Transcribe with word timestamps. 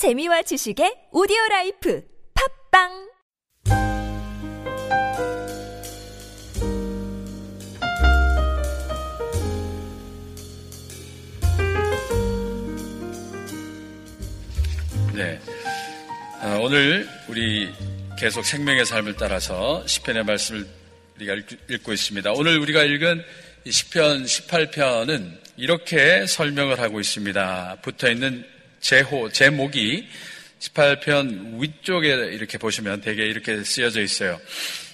재미와 0.00 0.40
지식의 0.40 1.08
오디오 1.12 1.36
라이프 1.50 2.02
팟빵 2.72 2.88
네. 15.12 15.38
어, 16.40 16.60
오늘 16.62 17.06
우리 17.28 17.68
계속 18.18 18.46
생명의 18.46 18.86
삶을 18.86 19.16
따라서 19.18 19.86
시편의 19.86 20.24
말씀을 20.24 20.66
우리가 21.16 21.34
읽고 21.68 21.92
있습니다. 21.92 22.32
오늘 22.32 22.58
우리가 22.58 22.84
읽은 22.84 23.22
시편 23.68 24.24
18편은 24.24 25.40
이렇게 25.58 26.26
설명을 26.26 26.80
하고 26.80 27.00
있습니다. 27.00 27.80
붙어 27.82 28.10
있는 28.10 28.59
제호, 28.80 29.30
제목이 29.30 30.08
18편 30.58 31.60
위쪽에 31.60 32.08
이렇게 32.08 32.58
보시면 32.58 33.00
대개 33.00 33.22
이렇게 33.22 33.62
쓰여져 33.62 34.00
있어요. 34.02 34.40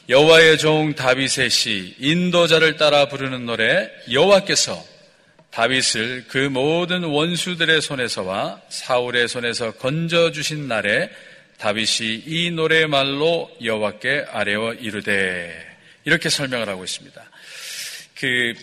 여호와의 0.08 0.58
종 0.58 0.94
다윗의 0.94 1.50
시 1.50 1.96
인도자를 1.98 2.76
따라 2.76 3.08
부르는 3.08 3.46
노래 3.46 3.90
여호와께서 4.10 4.84
다윗을 5.50 6.26
그 6.28 6.38
모든 6.38 7.02
원수들의 7.02 7.80
손에서와 7.80 8.62
사울의 8.68 9.26
손에서 9.26 9.72
건져 9.72 10.30
주신 10.30 10.68
날에 10.68 11.10
다윗이 11.58 12.24
이 12.26 12.50
노래 12.50 12.86
말로 12.86 13.50
여호와께 13.64 14.26
아뢰어 14.30 14.74
이르되 14.74 15.76
이렇게 16.04 16.28
설명을 16.28 16.68
하고 16.68 16.84
있습니다. 16.84 17.30
그 18.18 18.54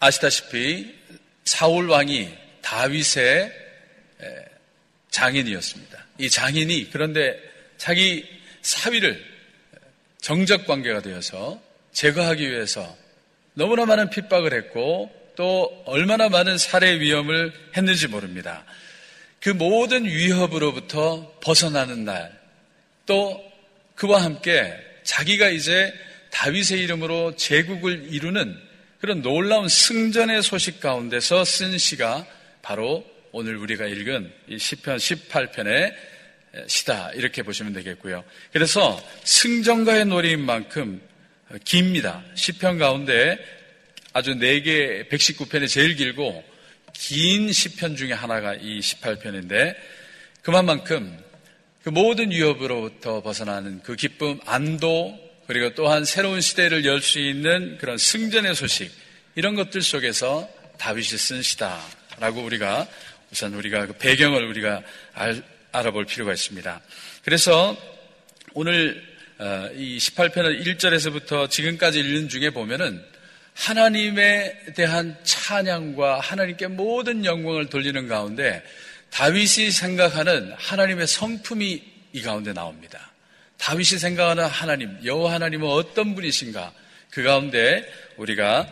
아시다시피 0.00 0.94
사울 1.44 1.88
왕이 1.88 2.30
다윗의 2.62 3.63
장인이었습니다. 5.10 6.06
이 6.18 6.30
장인이 6.30 6.90
그런데 6.90 7.38
자기 7.76 8.28
사위를 8.62 9.22
정적 10.20 10.66
관계가 10.66 11.02
되어서 11.02 11.60
제거하기 11.92 12.50
위해서 12.50 12.96
너무나 13.54 13.84
많은 13.86 14.10
핍박을 14.10 14.52
했고 14.52 15.12
또 15.36 15.82
얼마나 15.86 16.28
많은 16.28 16.58
살해 16.58 17.00
위험을 17.00 17.52
했는지 17.76 18.08
모릅니다. 18.08 18.64
그 19.40 19.50
모든 19.50 20.06
위협으로부터 20.06 21.38
벗어나는 21.42 22.04
날, 22.04 22.32
또 23.04 23.44
그와 23.94 24.24
함께 24.24 24.74
자기가 25.02 25.50
이제 25.50 25.92
다윗의 26.30 26.80
이름으로 26.80 27.36
제국을 27.36 28.08
이루는 28.10 28.58
그런 29.00 29.20
놀라운 29.20 29.68
승전의 29.68 30.42
소식 30.42 30.80
가운데서 30.80 31.44
쓴 31.44 31.76
시가 31.76 32.26
바로 32.62 33.04
오늘 33.36 33.56
우리가 33.56 33.86
읽은 33.86 34.32
이 34.46 34.60
시편 34.60 34.96
18편의 34.96 35.92
시다 36.68 37.10
이렇게 37.14 37.42
보시면 37.42 37.72
되겠고요. 37.72 38.22
그래서 38.52 39.04
승전가의 39.24 40.04
노래인 40.04 40.40
만큼 40.40 41.02
깁니다. 41.64 42.22
시편 42.36 42.78
가운데 42.78 43.36
아주 44.12 44.34
4개 44.34 45.08
119편이 45.08 45.68
제일 45.68 45.96
길고 45.96 46.44
긴 46.92 47.50
시편 47.50 47.96
중에 47.96 48.12
하나가 48.12 48.54
이 48.54 48.78
18편인데 48.78 49.74
그만큼 50.42 51.18
그 51.82 51.88
모든 51.88 52.30
위협으로부터 52.30 53.20
벗어나는 53.20 53.82
그 53.82 53.96
기쁨, 53.96 54.38
안도 54.46 55.18
그리고 55.48 55.74
또한 55.74 56.04
새로운 56.04 56.40
시대를 56.40 56.84
열 56.84 57.00
수 57.00 57.18
있는 57.18 57.78
그런 57.78 57.98
승전의 57.98 58.54
소식 58.54 58.92
이런 59.34 59.56
것들 59.56 59.82
속에서 59.82 60.48
다윗이 60.78 61.18
쓴 61.18 61.42
시다라고 61.42 62.40
우리가 62.42 62.86
우선 63.34 63.52
우리가 63.54 63.86
그 63.86 63.92
배경을 63.94 64.44
우리가 64.44 64.80
알, 65.12 65.42
아볼 65.72 66.04
필요가 66.04 66.32
있습니다. 66.32 66.80
그래서 67.24 67.76
오늘 68.52 69.02
어, 69.38 69.68
이 69.74 69.98
18편의 69.98 70.64
1절에서부터 70.64 71.50
지금까지 71.50 71.98
읽는 71.98 72.28
중에 72.28 72.50
보면은 72.50 73.04
하나님에 73.54 74.66
대한 74.76 75.16
찬양과 75.24 76.20
하나님께 76.20 76.68
모든 76.68 77.24
영광을 77.24 77.68
돌리는 77.68 78.06
가운데 78.06 78.62
다윗이 79.10 79.72
생각하는 79.72 80.52
하나님의 80.56 81.08
성품이 81.08 81.82
이 82.12 82.22
가운데 82.22 82.52
나옵니다. 82.52 83.10
다윗이 83.58 83.98
생각하는 83.98 84.44
하나님, 84.44 84.96
여호와 85.04 85.32
하나님은 85.32 85.68
어떤 85.68 86.14
분이신가? 86.14 86.72
그 87.10 87.24
가운데 87.24 87.84
우리가 88.16 88.68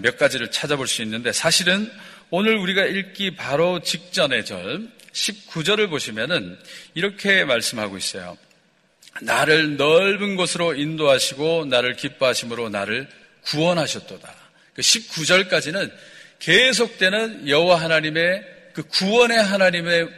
몇 0.00 0.16
가지를 0.18 0.52
찾아볼 0.52 0.86
수 0.86 1.02
있는데 1.02 1.32
사실은 1.32 1.90
오늘 2.30 2.56
우리가 2.58 2.84
읽기 2.84 3.36
바로 3.36 3.80
직전의 3.80 4.44
절 4.44 4.86
19절을 5.12 5.88
보시면은 5.88 6.58
이렇게 6.92 7.46
말씀하고 7.46 7.96
있어요. 7.96 8.36
나를 9.22 9.78
넓은 9.78 10.36
곳으로 10.36 10.74
인도하시고 10.74 11.64
나를 11.66 11.96
기뻐하심으로 11.96 12.68
나를 12.68 13.08
구원하셨도다. 13.44 14.34
그 14.74 14.82
19절까지는 14.82 15.90
계속되는 16.38 17.48
여호와 17.48 17.80
하나님의 17.80 18.44
그 18.74 18.82
구원의 18.82 19.42
하나님의 19.42 20.08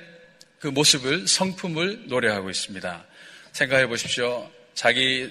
그 0.58 0.66
모습을 0.66 1.28
성품을 1.28 2.08
노래하고 2.08 2.50
있습니다. 2.50 3.04
생각해 3.52 3.86
보십시오. 3.86 4.50
자기 4.74 5.30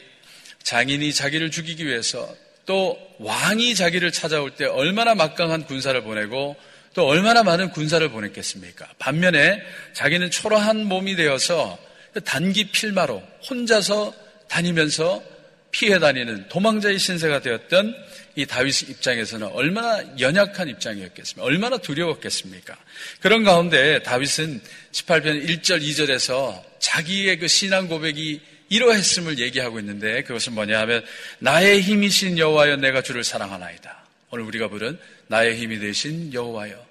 장인이 0.64 1.14
자기를 1.14 1.52
죽이기 1.52 1.86
위해서 1.86 2.34
또 2.70 3.00
왕이 3.18 3.74
자기를 3.74 4.12
찾아올 4.12 4.52
때 4.52 4.66
얼마나 4.66 5.16
막강한 5.16 5.66
군사를 5.66 6.00
보내고 6.04 6.56
또 6.94 7.08
얼마나 7.08 7.42
많은 7.42 7.72
군사를 7.72 8.08
보냈겠습니까? 8.08 8.88
반면에 9.00 9.60
자기는 9.94 10.30
초라한 10.30 10.86
몸이 10.86 11.16
되어서 11.16 11.80
단기 12.26 12.66
필마로 12.66 13.24
혼자서 13.50 14.14
다니면서 14.48 15.24
피해 15.72 15.98
다니는 15.98 16.48
도망자의 16.50 17.00
신세가 17.00 17.42
되었던 17.42 17.96
이 18.36 18.46
다윗 18.46 18.88
입장에서는 18.88 19.48
얼마나 19.48 20.04
연약한 20.20 20.70
입장이었겠습니까? 20.70 21.44
얼마나 21.44 21.80
두려웠겠습니까? 21.80 22.78
그런 23.20 23.44
가운데 23.44 24.04
다윗은 24.04 24.62
18편 24.92 25.48
1절, 25.48 25.82
2절에서 25.82 26.62
자기의 26.78 27.40
그 27.40 27.48
신앙 27.48 27.88
고백이 27.88 28.42
이러했음을 28.70 29.40
얘기하고 29.40 29.80
있는데 29.80 30.24
그것은 30.24 30.54
뭐냐 30.54 30.80
하면 30.82 31.04
나의 31.40 31.82
힘이신 31.82 32.38
여호와여 32.38 32.78
내가 32.78 33.02
주를 33.02 33.24
사랑하나이다. 33.24 34.06
오늘 34.32 34.46
우리가 34.46 34.68
부른 34.68 34.98
나의 35.28 35.58
힘이 35.58 35.80
되신 35.80 36.34
여호와여 36.34 36.86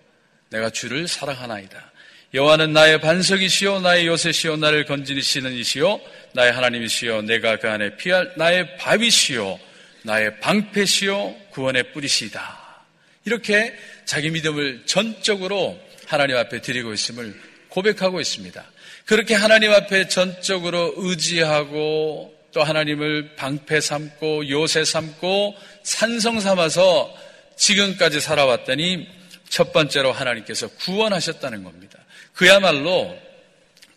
내가 0.50 0.70
주를 0.70 1.06
사랑하나이다. 1.06 1.92
여호와는 2.34 2.72
나의 2.72 3.00
반석이시요 3.00 3.80
나의 3.80 4.06
요새시요 4.06 4.56
나를 4.56 4.84
건지시는 4.84 5.52
이시요 5.52 6.00
나의 6.34 6.52
하나님이시요 6.52 7.22
내가 7.22 7.56
그 7.56 7.70
안에 7.70 7.96
피할 7.96 8.32
나의 8.36 8.76
밥이시요 8.76 9.58
나의 10.02 10.40
방패시요 10.40 11.36
구원의 11.50 11.92
뿌리시다. 11.92 12.84
이렇게 13.24 13.74
자기 14.04 14.30
믿음을 14.30 14.82
전적으로 14.84 15.80
하나님 16.06 16.36
앞에 16.36 16.60
드리고 16.60 16.92
있음을 16.92 17.34
고백하고 17.68 18.20
있습니다. 18.20 18.64
그렇게 19.08 19.34
하나님 19.34 19.72
앞에 19.72 20.06
전적으로 20.08 20.92
의지하고 20.98 22.34
또 22.52 22.62
하나님을 22.62 23.36
방패 23.36 23.80
삼고 23.80 24.50
요새 24.50 24.84
삼고 24.84 25.56
산성 25.82 26.40
삼아서 26.40 27.16
지금까지 27.56 28.20
살아왔더니 28.20 29.08
첫 29.48 29.72
번째로 29.72 30.12
하나님께서 30.12 30.68
구원하셨다는 30.68 31.64
겁니다. 31.64 31.98
그야말로 32.34 33.16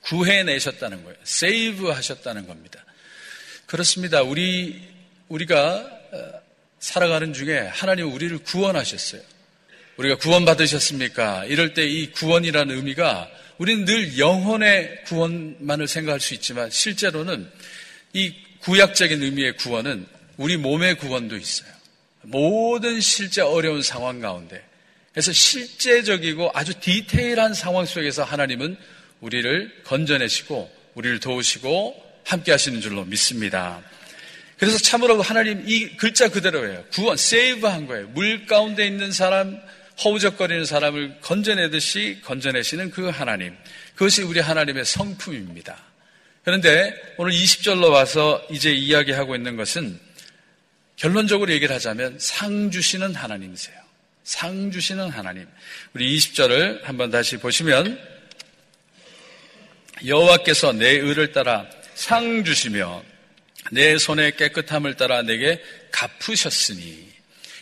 구해내셨다는 0.03 1.03
거예요. 1.03 1.17
세이브 1.25 1.89
하셨다는 1.89 2.47
겁니다. 2.47 2.79
그렇습니다. 3.65 4.21
우리, 4.21 4.81
우리가 5.27 5.89
어, 6.13 6.41
살아가는 6.79 7.33
중에 7.33 7.59
하나님 7.59 8.13
우리를 8.13 8.37
구원하셨어요. 8.45 9.21
우리가 9.97 10.15
구원받으셨습니까? 10.15 11.43
이럴 11.47 11.73
때 11.73 11.85
이 11.85 12.11
구원이라는 12.11 12.73
의미가 12.73 13.29
우리는 13.61 13.85
늘 13.85 14.17
영혼의 14.17 15.03
구원만을 15.03 15.87
생각할 15.87 16.19
수 16.19 16.33
있지만 16.33 16.71
실제로는 16.71 17.47
이 18.11 18.33
구약적인 18.61 19.21
의미의 19.21 19.55
구원은 19.57 20.07
우리 20.37 20.57
몸의 20.57 20.95
구원도 20.95 21.37
있어요. 21.37 21.69
모든 22.23 22.99
실제 22.99 23.43
어려운 23.43 23.83
상황 23.83 24.19
가운데 24.19 24.65
그래서 25.13 25.31
실제적이고 25.31 26.49
아주 26.55 26.73
디테일한 26.79 27.53
상황 27.53 27.85
속에서 27.85 28.23
하나님은 28.23 28.77
우리를 29.19 29.83
건져내시고 29.83 30.71
우리를 30.95 31.19
도우시고 31.19 32.03
함께 32.25 32.51
하시는 32.51 32.81
줄로 32.81 33.05
믿습니다. 33.05 33.79
그래서 34.57 34.79
참으로 34.79 35.21
하나님 35.21 35.69
이 35.69 35.97
글자 35.97 36.29
그대로예요. 36.29 36.83
구원, 36.91 37.15
세이브 37.15 37.67
한 37.67 37.85
거예요. 37.85 38.07
물 38.07 38.47
가운데 38.47 38.87
있는 38.87 39.11
사람, 39.11 39.61
허우적거리는 40.03 40.65
사람을 40.65 41.19
건져내듯이 41.21 42.21
건져내시는 42.23 42.91
그 42.91 43.09
하나님. 43.09 43.55
그것이 43.95 44.23
우리 44.23 44.39
하나님의 44.39 44.85
성품입니다. 44.85 45.77
그런데 46.43 46.93
오늘 47.17 47.33
20절로 47.33 47.91
와서 47.91 48.45
이제 48.49 48.71
이야기하고 48.71 49.35
있는 49.35 49.55
것은 49.57 49.99
결론적으로 50.95 51.51
얘기를 51.51 51.73
하자면 51.75 52.17
상 52.19 52.71
주시는 52.71 53.15
하나님이세요. 53.15 53.75
상 54.23 54.71
주시는 54.71 55.09
하나님. 55.09 55.47
우리 55.93 56.17
20절을 56.17 56.83
한번 56.83 57.11
다시 57.11 57.37
보시면 57.37 57.99
여호와께서 60.05 60.73
내 60.73 60.89
의를 60.89 61.31
따라 61.31 61.69
상 61.93 62.43
주시며 62.43 63.03
내 63.71 63.97
손의 63.97 64.35
깨끗함을 64.37 64.95
따라 64.95 65.21
내게 65.21 65.61
갚으셨으니 65.91 67.10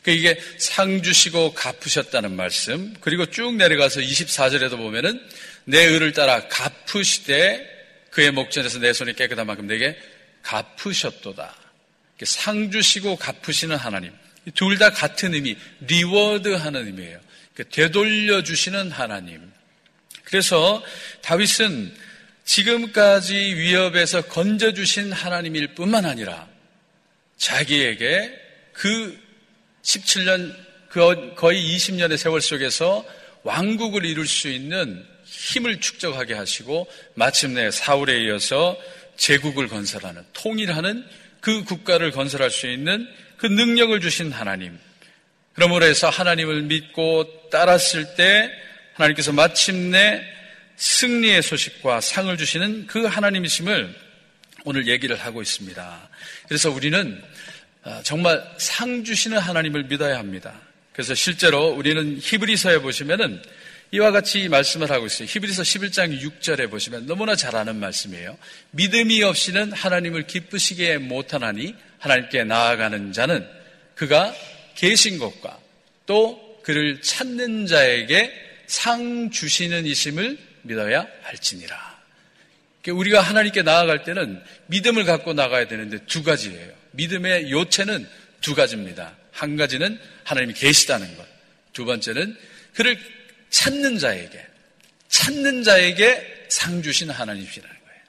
그 0.03 0.11
이게 0.11 0.39
상 0.57 1.01
주시고 1.01 1.53
갚으셨다는 1.53 2.35
말씀 2.35 2.93
그리고 3.01 3.25
쭉 3.25 3.55
내려가서 3.55 3.99
24절에도 3.99 4.77
보면은 4.77 5.21
내 5.65 5.83
의를 5.85 6.13
따라 6.13 6.47
갚으시되 6.47 7.79
그의 8.11 8.31
목전에서 8.31 8.79
내 8.79 8.93
손이 8.93 9.13
깨끗한 9.13 9.45
만큼 9.45 9.67
내게 9.67 9.97
갚으셨도다. 10.41 11.55
상 12.23 12.71
주시고 12.71 13.17
갚으시는 13.17 13.75
하나님. 13.75 14.11
둘 14.55 14.77
다 14.77 14.89
같은 14.89 15.33
의미, 15.33 15.55
reward 15.81 16.47
하는 16.49 16.87
의미예요. 16.87 17.19
되돌려 17.71 18.41
주시는 18.41 18.91
하나님. 18.91 19.51
그래서 20.23 20.83
다윗은 21.21 21.93
지금까지 22.45 23.35
위협에서 23.35 24.21
건져주신 24.23 25.11
하나님일 25.11 25.75
뿐만 25.75 26.05
아니라 26.05 26.47
자기에게 27.37 28.33
그 28.73 29.19
17년, 29.83 30.55
그 30.89 31.33
거의 31.35 31.75
20년의 31.75 32.17
세월 32.17 32.41
속에서 32.41 33.05
왕국을 33.43 34.05
이룰 34.05 34.27
수 34.27 34.49
있는 34.49 35.05
힘을 35.25 35.79
축적하게 35.79 36.33
하시고 36.33 36.87
마침내 37.13 37.71
사울에 37.71 38.23
이어서 38.23 38.77
제국을 39.17 39.67
건설하는 39.67 40.23
통일하는 40.33 41.05
그 41.41 41.63
국가를 41.63 42.11
건설할 42.11 42.49
수 42.49 42.67
있는 42.67 43.07
그 43.37 43.45
능력을 43.45 43.99
주신 44.01 44.31
하나님. 44.31 44.77
그러므로 45.53 45.85
해서 45.85 46.09
하나님을 46.09 46.63
믿고 46.63 47.49
따랐을 47.49 48.15
때 48.15 48.51
하나님께서 48.93 49.31
마침내 49.31 50.21
승리의 50.77 51.41
소식과 51.41 52.01
상을 52.01 52.35
주시는 52.37 52.87
그 52.87 53.05
하나님이심을 53.05 53.93
오늘 54.65 54.87
얘기를 54.87 55.15
하고 55.17 55.41
있습니다. 55.41 56.09
그래서 56.47 56.71
우리는 56.71 57.21
아, 57.21 57.48
정말 58.03 58.43
상 58.57 59.03
주시는 59.03 59.37
하나님을 59.37 59.85
믿어야 59.85 60.17
합니다. 60.17 60.53
그래서 60.93 61.15
실제로 61.15 61.69
우리는 61.69 62.17
히브리서에 62.19 62.79
보시면은 62.79 63.41
이와 63.91 64.11
같이 64.11 64.49
말씀을 64.49 64.91
하고 64.91 65.07
있어요. 65.07 65.27
히브리서 65.27 65.63
11장 65.63 66.21
6절에 66.21 66.69
보시면 66.69 67.07
너무나 67.07 67.35
잘 67.35 67.55
아는 67.55 67.77
말씀이에요. 67.77 68.37
믿음이 68.71 69.23
없이는 69.23 69.71
하나님을 69.71 70.27
기쁘시게 70.27 70.99
못하나니 70.99 71.73
하나님께 71.97 72.43
나아가는 72.43 73.11
자는 73.13 73.47
그가 73.95 74.33
계신 74.75 75.17
것과 75.17 75.57
또 76.05 76.59
그를 76.63 77.01
찾는 77.01 77.65
자에게 77.65 78.31
상 78.67 79.31
주시는 79.31 79.87
이심을 79.87 80.37
믿어야 80.61 81.07
할지니라. 81.23 81.99
그러니까 82.81 82.99
우리가 82.99 83.21
하나님께 83.21 83.63
나아갈 83.63 84.03
때는 84.03 84.41
믿음을 84.67 85.03
갖고 85.05 85.33
나가야 85.33 85.67
되는데 85.67 85.97
두 86.05 86.23
가지예요. 86.23 86.78
믿음의 86.99 87.49
요체는 87.51 88.07
두 88.41 88.53
가지입니다. 88.55 89.15
한 89.31 89.55
가지는 89.55 89.97
하나님이 90.25 90.53
계시다는 90.53 91.15
것. 91.15 91.25
두 91.71 91.85
번째는 91.85 92.37
그를 92.73 92.99
찾는 93.49 93.97
자에게, 93.99 94.45
찾는 95.07 95.63
자에게 95.63 96.45
상 96.49 96.81
주시는 96.81 97.13
하나님이시라는 97.15 97.75
거예요. 97.75 98.01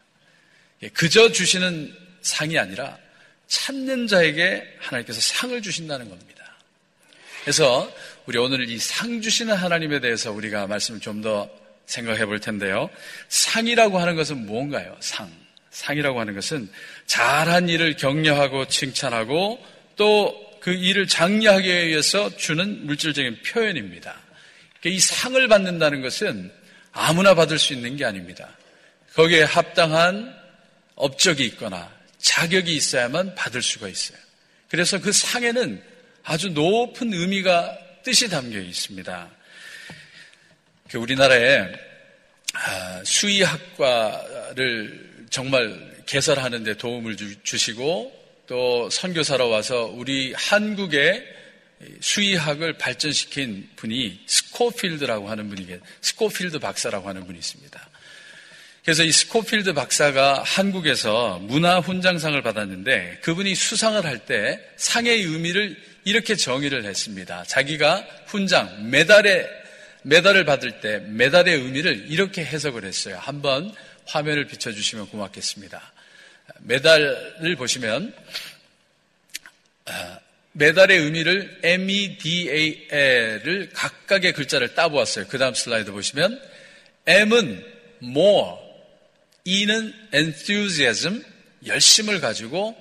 예, 0.83 0.89
그저 0.89 1.31
주시는 1.31 1.95
상이 2.23 2.59
아니라 2.59 2.99
찾는 3.47 4.07
자에게 4.09 4.77
하나님께서 4.81 5.21
상을 5.21 5.61
주신다는 5.63 6.09
겁니다. 6.09 6.57
그래서 7.43 7.93
우리 8.27 8.39
오늘 8.39 8.69
이 8.69 8.79
상 8.79 9.23
주시는 9.23 9.55
하나님에 9.55 10.01
대해서 10.01 10.33
우리가 10.33 10.67
말씀을 10.67 11.01
좀 11.01 11.23
더 11.23 11.49
생각해 11.87 12.25
볼 12.27 12.39
텐데요. 12.41 12.89
상이라고 13.29 13.99
하는 13.99 14.15
것은 14.15 14.47
무언가요? 14.47 14.97
상. 15.01 15.29
상이라고 15.71 16.21
하는 16.21 16.35
것은 16.35 16.69
잘한 17.07 17.69
일을 17.69 17.97
격려하고 17.97 18.67
칭찬하고 18.67 19.65
또 19.97 20.51
그 20.61 20.73
일을 20.73 21.09
장려하기 21.09 21.69
위해서 21.69 22.37
주는 22.37 22.87
물질적인 22.87 23.43
표현입니다. 23.43 24.15
이 24.85 25.01
상을 25.01 25.49
받는다는 25.49 26.03
것은 26.03 26.53
아무나 26.93 27.35
받을 27.35 27.59
수 27.59 27.73
있는 27.73 27.97
게 27.97 28.05
아닙니다. 28.05 28.57
거기에 29.15 29.43
합당한 29.43 30.35
업적이 30.95 31.47
있거나 31.47 31.91
자격이 32.19 32.75
있어야만 32.75 33.35
받을 33.35 33.63
수가 33.63 33.89
있어요. 33.89 34.19
그래서 34.69 35.01
그 35.01 35.13
상에는 35.13 35.83
아주 36.23 36.51
높은 36.51 37.13
의미가 37.13 37.79
뜻이 38.05 38.29
담겨 38.29 38.59
있습니다. 38.59 39.31
그 40.91 40.99
우리나라에 40.99 41.73
아, 42.53 43.03
수의학과를 43.05 45.10
정말 45.31 46.03
개설하는 46.07 46.65
데 46.65 46.77
도움을 46.77 47.17
주시고 47.43 48.13
또 48.47 48.91
선교사로 48.91 49.49
와서 49.49 49.87
우리 49.87 50.33
한국의 50.35 51.25
수의학을 52.01 52.75
발전시킨 52.75 53.71
분이 53.77 54.25
스코필드라고 54.27 55.31
하는 55.31 55.49
분이 55.49 55.67
계 55.67 55.81
스코필드 56.01 56.59
박사라고 56.59 57.09
하는 57.09 57.25
분이 57.27 57.39
있습니다. 57.39 57.91
그래서 58.85 59.05
이 59.05 59.13
스코필드 59.13 59.73
박사가 59.73 60.43
한국에서 60.43 61.39
문화 61.39 61.79
훈장상을 61.79 62.41
받았는데 62.43 63.21
그분이 63.23 63.55
수상을 63.55 64.05
할 64.05 64.27
때 64.27 64.61
상의 64.77 65.23
의미를 65.23 65.81
이렇게 66.05 66.35
정의를 66.35 66.85
했습니다. 66.85 67.45
자기가 67.45 68.05
훈장, 68.27 68.91
메달에 68.91 69.49
메달을 70.03 70.45
받을 70.45 70.81
때 70.81 70.99
메달의 71.07 71.57
의미를 71.57 72.07
이렇게 72.09 72.45
해석을 72.45 72.85
했어요. 72.85 73.19
한번 73.21 73.73
화면을 74.11 74.47
비춰주시면 74.47 75.09
고맙겠습니다. 75.09 75.93
메달을 76.61 77.57
보시면 77.57 78.15
아, 79.87 80.21
메달의 80.53 80.99
의미를 80.99 81.59
MEDAL을 81.63 83.71
각각의 83.73 84.33
글자를 84.33 84.75
따보았어요. 84.75 85.29
그 85.29 85.39
다음 85.39 85.55
슬라이드 85.55 85.93
보시면 85.93 86.43
M은 87.07 87.65
more, 88.03 88.57
E는 89.45 89.95
enthusiasm, 90.13 91.25
열심을 91.67 92.21
가지고 92.21 92.77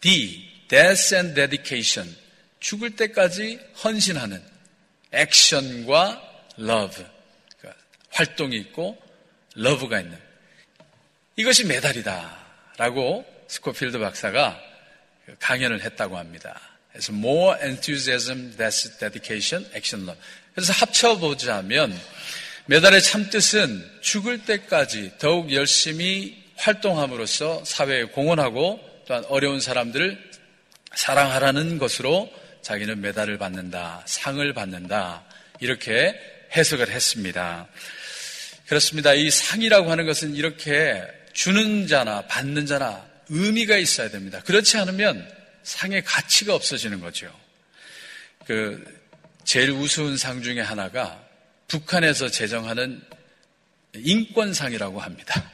D, 0.00 0.50
death 0.68 1.14
and 1.14 1.34
dedication, 1.34 2.14
죽을 2.58 2.96
때까지 2.96 3.60
헌신하는 3.84 4.42
액션과 5.12 6.22
love, 6.58 7.04
그러니까 7.58 7.80
활동이 8.10 8.56
있고 8.56 9.00
love가 9.54 10.00
있는 10.00 10.25
이것이 11.36 11.66
메달이다 11.66 12.46
라고 12.78 13.24
스코필드 13.48 13.98
박사가 13.98 14.58
강연을 15.38 15.82
했다고 15.82 16.16
합니다. 16.16 16.58
그래서 16.90 17.12
more 17.12 17.60
enthusiasm, 17.62 18.56
that's 18.56 18.98
dedication, 18.98 19.70
action, 19.74 20.08
love. 20.08 20.22
그래서 20.54 20.72
합쳐보자면 20.72 21.94
메달의 22.66 23.02
참뜻은 23.02 23.98
죽을 24.00 24.46
때까지 24.46 25.12
더욱 25.18 25.52
열심히 25.52 26.42
활동함으로써 26.56 27.62
사회에 27.66 28.04
공헌하고 28.04 28.80
또한 29.06 29.24
어려운 29.28 29.60
사람들을 29.60 30.18
사랑하라는 30.94 31.76
것으로 31.76 32.32
자기는 32.62 33.02
메달을 33.02 33.36
받는다, 33.36 34.02
상을 34.06 34.52
받는다, 34.54 35.24
이렇게 35.60 36.18
해석을 36.56 36.88
했습니다. 36.88 37.68
그렇습니다. 38.66 39.12
이 39.12 39.30
상이라고 39.30 39.90
하는 39.90 40.06
것은 40.06 40.34
이렇게 40.34 41.04
주는 41.36 41.86
자나 41.86 42.22
받는 42.22 42.64
자나 42.64 43.06
의미가 43.28 43.76
있어야 43.76 44.08
됩니다. 44.08 44.40
그렇지 44.40 44.78
않으면 44.78 45.30
상의 45.64 46.02
가치가 46.02 46.54
없어지는 46.54 46.98
거죠. 47.00 47.30
그 48.46 48.82
제일 49.44 49.70
우스운 49.70 50.16
상 50.16 50.42
중에 50.42 50.60
하나가 50.62 51.22
북한에서 51.68 52.30
제정하는 52.30 53.02
인권상이라고 53.94 54.98
합니다. 54.98 55.52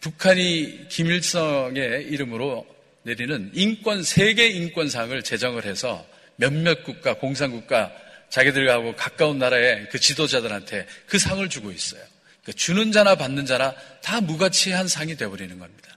북한이 0.00 0.88
김일성의 0.88 2.08
이름으로 2.10 2.66
내리는 3.04 3.52
인권 3.54 4.02
세계 4.02 4.48
인권상을 4.48 5.22
제정을 5.22 5.64
해서 5.64 6.04
몇몇 6.34 6.82
국가 6.82 7.14
공산국가 7.14 7.92
자기들하고 8.30 8.96
가까운 8.96 9.38
나라의 9.38 9.90
그 9.90 10.00
지도자들한테 10.00 10.88
그 11.06 11.20
상을 11.20 11.48
주고 11.48 11.70
있어요. 11.70 12.02
그러니까 12.44 12.52
주는 12.56 12.92
자나 12.92 13.16
받는 13.16 13.46
자나 13.46 13.74
다 14.02 14.20
무가치한 14.20 14.86
상이 14.86 15.16
되어버리는 15.16 15.58
겁니다. 15.58 15.88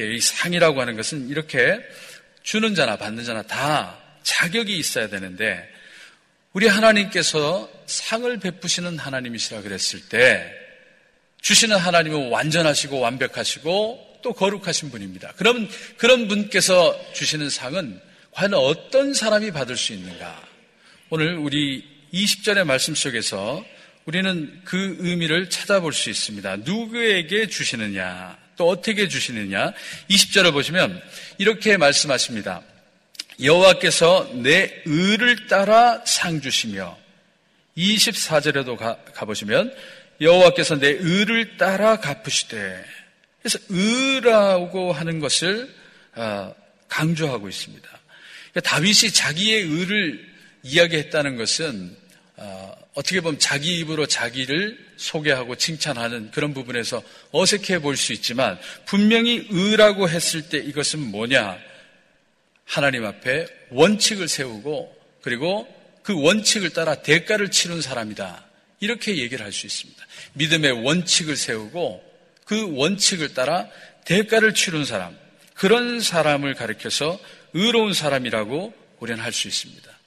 이 0.00 0.20
상이라고 0.20 0.80
하는 0.80 0.96
것은 0.96 1.28
이렇게 1.28 1.80
주는 2.42 2.74
자나 2.74 2.96
받는 2.96 3.24
자나 3.24 3.42
다 3.42 3.98
자격이 4.22 4.76
있어야 4.76 5.08
되는데 5.08 5.68
우리 6.52 6.66
하나님께서 6.68 7.70
상을 7.86 8.38
베푸시는 8.38 8.98
하나님이시라 8.98 9.62
그랬을 9.62 10.08
때 10.08 10.52
주시는 11.40 11.76
하나님은 11.76 12.30
완전하시고 12.30 13.00
완벽하시고 13.00 14.20
또 14.22 14.32
거룩하신 14.32 14.90
분입니다. 14.90 15.32
그럼 15.36 15.68
그런 15.96 16.28
분께서 16.28 16.98
주시는 17.12 17.50
상은 17.50 18.00
과연 18.32 18.54
어떤 18.54 19.14
사람이 19.14 19.52
받을 19.52 19.76
수 19.76 19.92
있는가? 19.92 20.42
오늘 21.10 21.36
우리 21.36 21.84
20절의 22.12 22.64
말씀 22.64 22.94
속에서 22.94 23.64
우리는 24.08 24.62
그 24.64 24.96
의미를 25.00 25.50
찾아볼 25.50 25.92
수 25.92 26.08
있습니다. 26.08 26.56
누구에게 26.64 27.46
주시느냐, 27.46 28.38
또 28.56 28.70
어떻게 28.70 29.06
주시느냐. 29.06 29.74
20절을 30.08 30.50
보시면 30.54 31.02
이렇게 31.36 31.76
말씀하십니다. 31.76 32.62
여호와께서 33.42 34.30
내 34.36 34.80
의를 34.86 35.46
따라 35.46 36.02
상 36.06 36.40
주시며 36.40 36.96
24절에도 37.76 38.78
가, 38.78 38.96
가보시면 39.12 39.74
여호와께서 40.22 40.78
내 40.78 40.88
의를 40.88 41.58
따라 41.58 42.00
갚으시되 42.00 42.82
그래서 43.42 43.58
의라고 43.68 44.94
하는 44.94 45.20
것을 45.20 45.68
아, 46.14 46.54
강조하고 46.88 47.46
있습니다. 47.46 47.86
그러니까 48.52 48.60
다윗이 48.70 49.12
자기의 49.12 49.64
의를 49.64 50.26
이야기했다는 50.62 51.36
것은 51.36 51.94
아, 52.38 52.72
어떻게 52.98 53.20
보면 53.20 53.38
자기 53.38 53.78
입으로 53.78 54.06
자기를 54.06 54.76
소개하고 54.96 55.54
칭찬하는 55.54 56.32
그런 56.32 56.52
부분에서 56.52 57.00
어색해 57.30 57.78
보일 57.78 57.96
수 57.96 58.12
있지만 58.12 58.58
분명히 58.86 59.46
의라고 59.50 60.08
했을 60.08 60.48
때 60.48 60.58
이것은 60.58 60.98
뭐냐? 61.12 61.58
하나님 62.64 63.04
앞에 63.06 63.46
원칙을 63.70 64.26
세우고 64.26 64.92
그리고 65.22 65.68
그 66.02 66.20
원칙을 66.20 66.70
따라 66.70 66.96
대가를 66.96 67.52
치른 67.52 67.80
사람이다. 67.80 68.44
이렇게 68.80 69.16
얘기를 69.18 69.44
할 69.44 69.52
수 69.52 69.66
있습니다. 69.66 70.04
믿음의 70.32 70.84
원칙을 70.84 71.36
세우고 71.36 72.02
그 72.44 72.74
원칙을 72.76 73.32
따라 73.32 73.68
대가를 74.06 74.54
치른 74.54 74.84
사람, 74.84 75.16
그런 75.54 76.00
사람을 76.00 76.54
가리켜서 76.54 77.20
의로운 77.52 77.92
사람이라고 77.92 78.74
우리는 78.98 79.22
할 79.22 79.32
수 79.32 79.46
있습니다. 79.46 79.97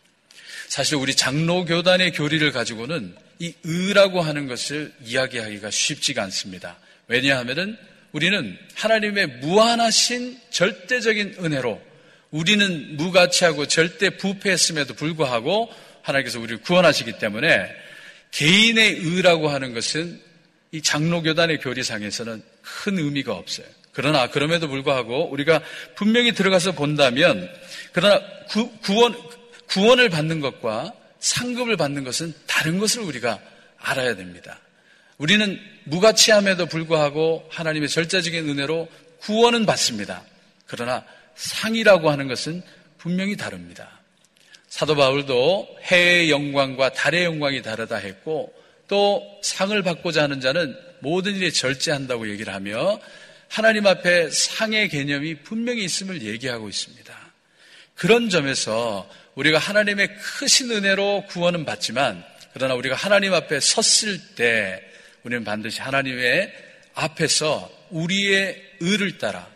사실 0.72 0.96
우리 0.96 1.14
장로 1.16 1.66
교단의 1.66 2.14
교리를 2.14 2.50
가지고는 2.54 3.14
이 3.40 3.54
의라고 3.66 4.22
하는 4.22 4.48
것을 4.48 4.94
이야기하기가 5.04 5.70
쉽지가 5.70 6.24
않습니다. 6.24 6.78
왜냐하면 7.10 7.78
우리는 8.14 8.58
하나님의 8.76 9.28
무한하신 9.42 10.40
절대적인 10.50 11.36
은혜로 11.44 11.82
우리는 12.30 12.96
무가치하고 12.96 13.68
절대 13.68 14.12
부패했음에도 14.12 14.94
불구하고 14.94 15.70
하나님께서 16.04 16.40
우리를 16.40 16.62
구원하시기 16.62 17.20
때문에 17.20 17.70
개인의 18.32 19.00
의라고 19.00 19.50
하는 19.50 19.74
것은 19.74 20.22
이 20.72 20.82
장로교단의 20.82 21.60
교리상에서는 21.60 22.42
큰 22.62 22.98
의미가 22.98 23.34
없어요. 23.34 23.68
그러나 23.92 24.28
그럼에도 24.28 24.70
불구하고 24.70 25.30
우리가 25.32 25.62
분명히 25.96 26.32
들어가서 26.32 26.72
본다면 26.72 27.54
그러나 27.92 28.22
구, 28.48 28.72
구원 28.78 29.14
구원을 29.72 30.10
받는 30.10 30.42
것과 30.42 30.94
상급을 31.20 31.78
받는 31.78 32.04
것은 32.04 32.34
다른 32.46 32.78
것을 32.78 33.02
우리가 33.02 33.40
알아야 33.78 34.16
됩니다. 34.16 34.60
우리는 35.18 35.60
무가치함에도 35.86 36.66
불구하고 36.66 37.48
하나님의 37.50 37.88
절대적인 37.88 38.50
은혜로 38.50 38.90
구원은 39.20 39.66
받습니다. 39.66 40.24
그러나 40.66 41.06
상이라고 41.36 42.10
하는 42.10 42.28
것은 42.28 42.62
분명히 42.98 43.38
다릅니다. 43.38 44.02
사도 44.68 44.96
바울도 44.96 45.78
해의 45.84 46.30
영광과 46.32 46.92
달의 46.94 47.26
영광이 47.26 47.62
다르다 47.62 47.98
했고 47.98 48.54
또 48.88 49.24
상을 49.42 49.82
받고자 49.82 50.24
하는 50.24 50.42
자는 50.42 50.76
모든 51.00 51.36
일에 51.36 51.50
절제한다고 51.50 52.30
얘기를 52.30 52.54
하며 52.54 53.00
하나님 53.48 53.88
앞에 53.88 54.30
상의 54.30 54.90
개념이 54.90 55.44
분명히 55.44 55.84
있음을 55.84 56.22
얘기하고 56.24 56.68
있습니다. 56.68 57.14
그런 57.96 58.30
점에서 58.30 59.08
우리가 59.42 59.58
하나님의 59.58 60.18
크신 60.18 60.70
은혜로 60.70 61.26
구원은 61.28 61.66
받지만 61.66 62.24
그러나 62.54 62.76
우리가 62.76 62.96
하나님 62.96 63.34
앞에 63.34 63.60
섰을 63.60 64.20
때 64.36 64.84
우리는 65.24 65.44
반드시 65.44 65.82
하나님의 65.82 66.54
앞에서 66.94 67.72
우리의 67.90 68.62
의를 68.82 69.18
따라 69.18 69.50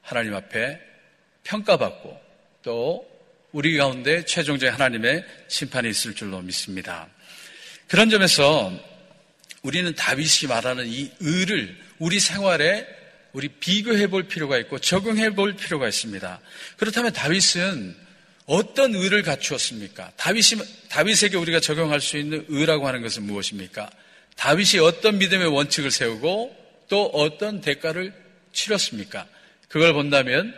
하나님 0.00 0.34
앞에 0.34 0.80
평가받고 1.44 2.20
또 2.64 3.08
우리 3.52 3.76
가운데 3.76 4.24
최종적인 4.24 4.74
하나님의 4.74 5.24
심판이 5.46 5.88
있을 5.88 6.14
줄로 6.14 6.40
믿습니다. 6.40 7.06
그런 7.86 8.10
점에서 8.10 8.72
우리는 9.62 9.94
다윗이 9.94 10.48
말하는 10.48 10.88
이 10.88 11.12
의를 11.20 11.78
우리 12.00 12.18
생활에 12.18 12.88
우리 13.32 13.46
비교해 13.48 14.08
볼 14.08 14.24
필요가 14.24 14.58
있고 14.58 14.80
적용해 14.80 15.36
볼 15.36 15.54
필요가 15.54 15.86
있습니다. 15.86 16.40
그렇다면 16.76 17.12
다윗은 17.12 18.01
어떤 18.46 18.94
의를 18.94 19.22
갖추었습니까? 19.22 20.12
다윗이, 20.16 20.62
다윗에게 20.88 21.36
우리가 21.36 21.60
적용할 21.60 22.00
수 22.00 22.16
있는 22.16 22.44
의라고 22.48 22.86
하는 22.86 23.02
것은 23.02 23.22
무엇입니까? 23.22 23.90
다윗이 24.36 24.80
어떤 24.80 25.18
믿음의 25.18 25.46
원칙을 25.48 25.90
세우고 25.90 26.56
또 26.88 27.06
어떤 27.06 27.60
대가를 27.60 28.12
치렀습니까? 28.52 29.26
그걸 29.68 29.92
본다면 29.92 30.54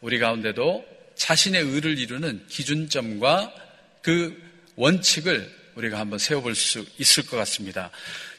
우리 0.00 0.18
가운데도 0.18 0.84
자신의 1.16 1.62
의를 1.62 1.98
이루는 1.98 2.46
기준점과 2.48 3.54
그 4.02 4.40
원칙을 4.76 5.50
우리가 5.74 5.98
한번 5.98 6.18
세워볼 6.18 6.54
수 6.54 6.84
있을 6.98 7.26
것 7.26 7.36
같습니다. 7.38 7.90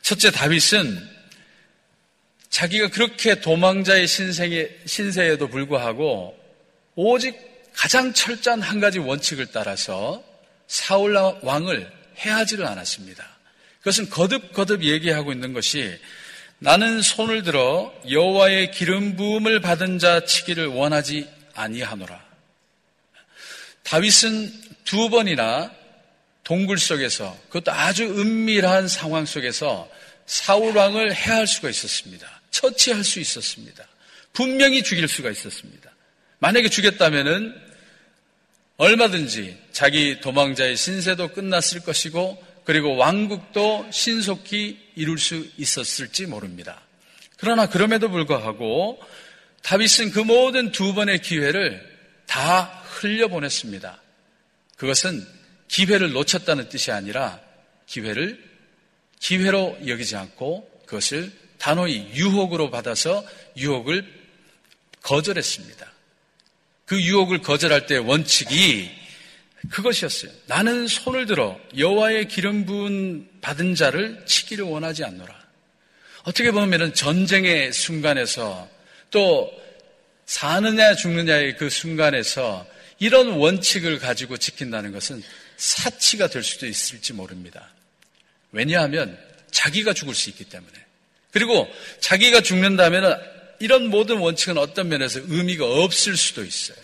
첫째, 0.01 0.31
다윗은 0.31 1.15
자기가 2.49 2.89
그렇게 2.89 3.41
도망자의 3.41 4.07
신세에도 4.07 5.49
불구하고 5.49 6.37
오직 6.95 7.54
가장 7.75 8.13
철저한 8.13 8.61
한 8.61 8.79
가지 8.79 8.99
원칙을 8.99 9.47
따라서 9.47 10.23
사울 10.67 11.15
왕을 11.15 11.91
해하지를 12.17 12.65
않았습니다. 12.65 13.27
그것은 13.79 14.09
거듭거듭 14.09 14.83
얘기하고 14.83 15.31
있는 15.31 15.53
것이 15.53 15.99
나는 16.57 17.01
손을 17.01 17.43
들어 17.43 17.93
여호와의 18.09 18.71
기름 18.71 19.15
부음을 19.15 19.59
받은 19.59 19.99
자 19.99 20.25
치기를 20.25 20.67
원하지 20.67 21.29
아니하노라. 21.53 22.23
다윗은 23.83 24.51
두 24.83 25.09
번이나 25.09 25.71
동굴 26.43 26.79
속에서 26.79 27.37
그것도 27.49 27.71
아주 27.71 28.03
은밀한 28.03 28.87
상황 28.87 29.25
속에서 29.25 29.89
사울 30.25 30.75
왕을 30.75 31.13
해할 31.13 31.45
수가 31.45 31.69
있었습니다. 31.69 32.41
처치할 32.51 33.03
수 33.03 33.19
있었습니다. 33.19 33.85
분명히 34.33 34.81
죽일 34.81 35.07
수가 35.07 35.29
있었습니다. 35.29 35.91
만약에 36.39 36.69
죽였다면은 36.69 37.64
얼마든지 38.77 39.57
자기 39.71 40.19
도망자의 40.19 40.75
신세도 40.75 41.29
끝났을 41.29 41.81
것이고 41.81 42.43
그리고 42.65 42.95
왕국도 42.97 43.87
신속히 43.91 44.91
이룰 44.95 45.17
수 45.17 45.47
있었을지 45.57 46.25
모릅니다. 46.25 46.81
그러나 47.37 47.67
그럼에도 47.67 48.09
불구하고 48.09 48.99
다윗은 49.61 50.11
그 50.11 50.19
모든 50.19 50.71
두 50.71 50.93
번의 50.93 51.21
기회를 51.21 51.95
다 52.25 52.83
흘려보냈습니다. 52.85 54.01
그것은 54.77 55.25
기회를 55.67 56.11
놓쳤다는 56.11 56.69
뜻이 56.69 56.91
아니라 56.91 57.39
기회를 57.85 58.43
기회로 59.19 59.77
여기지 59.87 60.15
않고 60.15 60.69
그것을 60.85 61.31
단호히 61.57 62.11
유혹으로 62.13 62.69
받아서 62.69 63.25
유혹을 63.57 64.05
거절했습니다. 65.01 65.94
그 66.85 67.01
유혹을 67.01 67.41
거절할 67.41 67.87
때 67.87 67.97
원칙이 67.97 68.91
그것이었어요. 69.71 70.31
나는 70.45 70.87
손을 70.87 71.25
들어 71.25 71.59
여호와의 71.77 72.27
기름 72.27 72.65
부은 72.65 73.27
받은 73.41 73.75
자를 73.75 74.23
치기를 74.25 74.65
원하지 74.65 75.03
않노라. 75.03 75.45
어떻게 76.23 76.51
보면 76.51 76.93
전쟁의 76.93 77.73
순간에서 77.73 78.69
또 79.11 79.51
사느냐 80.25 80.95
죽느냐의 80.95 81.57
그 81.57 81.69
순간에서 81.69 82.65
이런 82.99 83.29
원칙을 83.29 83.99
가지고 83.99 84.37
지킨다는 84.37 84.91
것은 84.91 85.23
사치가 85.57 86.27
될 86.27 86.43
수도 86.43 86.65
있을지 86.65 87.13
모릅니다. 87.13 87.69
왜냐하면 88.51 89.17
자기가 89.51 89.93
죽을 89.93 90.13
수 90.15 90.29
있기 90.29 90.45
때문에. 90.45 90.73
그리고 91.31 91.67
자기가 91.99 92.41
죽는다면 92.41 93.34
이런 93.59 93.89
모든 93.89 94.17
원칙은 94.17 94.57
어떤 94.57 94.89
면에서 94.89 95.19
의미가 95.23 95.65
없을 95.65 96.17
수도 96.17 96.43
있어요. 96.43 96.77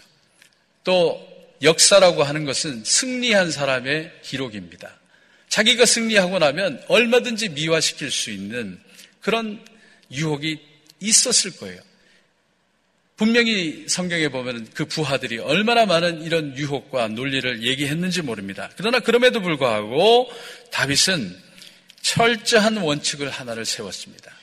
또 0.84 1.28
역사라고 1.62 2.24
하는 2.24 2.46
것은 2.46 2.84
승리한 2.84 3.52
사람의 3.52 4.12
기록입니다. 4.24 5.00
자기가 5.50 5.86
승리하고 5.86 6.40
나면 6.40 6.84
얼마든지 6.88 7.50
미화시킬 7.50 8.10
수 8.10 8.32
있는 8.32 8.80
그런 9.20 9.64
유혹이 10.12 10.60
있었을 11.00 11.58
거예요. 11.58 11.80
분명히 13.18 13.86
성경에 13.88 14.30
보면 14.30 14.70
그 14.74 14.86
부하들이 14.86 15.38
얼마나 15.38 15.86
많은 15.86 16.24
이런 16.24 16.58
유혹과 16.58 17.10
논리를 17.10 17.62
얘기했는지 17.62 18.24
모릅니다. 18.24 18.72
그러나 18.78 19.00
그럼에도 19.00 19.42
불구하고 19.42 20.32
다윗은 20.72 21.38
철저한 22.02 22.78
원칙을 22.78 23.30
하나를 23.30 23.66
세웠습니다. 23.66 24.36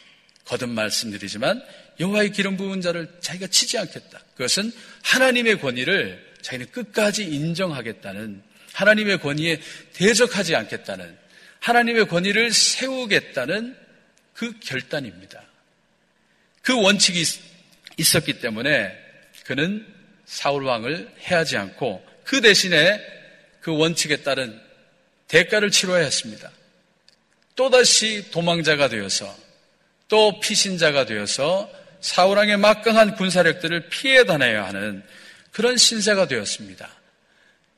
거듭 0.45 0.69
말씀드리지만 0.69 1.61
여호와의 2.01 2.33
기름 2.33 2.57
부은 2.57 2.81
자를 2.81 3.09
자기가 3.21 3.49
치지 3.49 3.79
않겠다. 3.79 4.21
그것은 4.35 4.73
하나님의 5.03 5.61
권위를 5.61 6.25
자기는 6.43 6.71
끝까지 6.71 7.25
인정하겠다는 7.25 8.43
하나님의 8.73 9.21
권위에 9.21 9.61
대적하지 9.95 10.55
않겠다는 10.55 11.17
하나님의 11.61 12.07
권위를 12.07 12.53
세우겠다는 12.53 13.77
그 14.33 14.59
결단입니다. 14.61 15.43
그 16.63 16.81
원칙이 16.81 17.25
있었기 17.97 18.41
때문에 18.41 18.97
그는 19.45 19.87
사울 20.25 20.65
왕을 20.65 21.11
해하지 21.23 21.57
않고 21.57 22.07
그 22.23 22.41
대신에 22.41 23.01
그 23.61 23.77
원칙에 23.77 24.19
따른 24.19 24.61
대가를 25.27 25.71
치러야 25.71 26.05
했습니다. 26.05 26.51
또다시 27.57 28.31
도망자가 28.31 28.89
되어서 28.89 29.37
또 30.07 30.39
피신자가 30.41 31.07
되어서 31.07 31.71
사울왕의 32.01 32.59
막강한 32.59 33.17
군사력들을 33.17 33.89
피해 33.89 34.25
다녀야 34.25 34.67
하는 34.67 35.03
그런 35.53 35.77
신세가 35.77 36.29
되었습니다. 36.29 36.89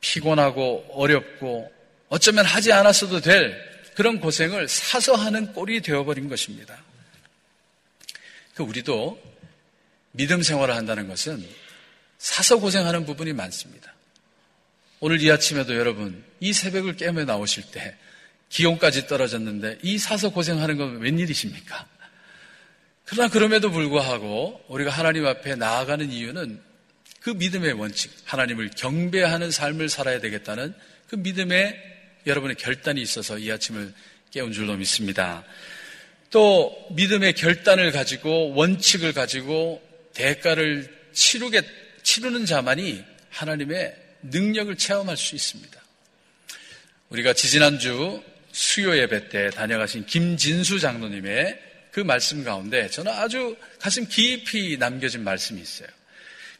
피곤하고 0.01 0.85
어렵고 0.91 1.71
어쩌면 2.09 2.45
하지 2.45 2.71
않았어도 2.73 3.21
될 3.21 3.71
그런 3.95 4.19
고생을 4.19 4.67
사서 4.67 5.15
하는 5.15 5.53
꼴이 5.53 5.81
되어버린 5.81 6.29
것입니다. 6.29 6.77
그 8.55 8.63
우리도 8.63 9.21
믿음 10.11 10.41
생활을 10.41 10.75
한다는 10.75 11.07
것은 11.07 11.47
사서 12.17 12.59
고생하는 12.59 13.05
부분이 13.05 13.33
많습니다. 13.33 13.93
오늘 14.99 15.21
이 15.21 15.31
아침에도 15.31 15.75
여러분 15.75 16.23
이 16.39 16.53
새벽을 16.53 16.95
깨며 16.95 17.25
나오실 17.25 17.71
때 17.71 17.95
기온까지 18.49 19.07
떨어졌는데 19.07 19.79
이 19.81 19.97
사서 19.97 20.29
고생하는 20.29 20.77
건 20.77 20.99
웬일이십니까? 20.99 21.87
그러나 23.11 23.29
그럼에도 23.29 23.69
불구하고 23.71 24.63
우리가 24.69 24.89
하나님 24.89 25.25
앞에 25.25 25.55
나아가는 25.55 26.09
이유는 26.09 26.61
그 27.19 27.31
믿음의 27.31 27.73
원칙, 27.73 28.09
하나님을 28.23 28.71
경배하는 28.77 29.51
삶을 29.51 29.89
살아야 29.89 30.21
되겠다는 30.21 30.73
그 31.09 31.17
믿음의 31.17 31.77
여러분의 32.25 32.55
결단이 32.55 33.01
있어서 33.01 33.37
이 33.37 33.51
아침을 33.51 33.93
깨운 34.31 34.53
줄로 34.53 34.77
믿습니다. 34.77 35.43
또 36.29 36.73
믿음의 36.91 37.33
결단을 37.33 37.91
가지고 37.91 38.53
원칙을 38.53 39.11
가지고 39.11 39.81
대가를 40.13 41.09
치르게 41.11 41.63
치르는 42.03 42.45
자만이 42.45 43.03
하나님의 43.29 43.93
능력을 44.21 44.73
체험할 44.77 45.17
수 45.17 45.35
있습니다. 45.35 45.81
우리가 47.09 47.33
지지난주 47.33 48.23
수요 48.53 48.97
예배 48.97 49.27
때 49.27 49.49
다녀가신 49.49 50.05
김진수 50.05 50.79
장로님의 50.79 51.70
그 51.91 51.99
말씀 51.99 52.43
가운데 52.43 52.89
저는 52.89 53.11
아주 53.11 53.57
가슴 53.79 54.07
깊이 54.07 54.77
남겨진 54.77 55.23
말씀이 55.23 55.61
있어요. 55.61 55.89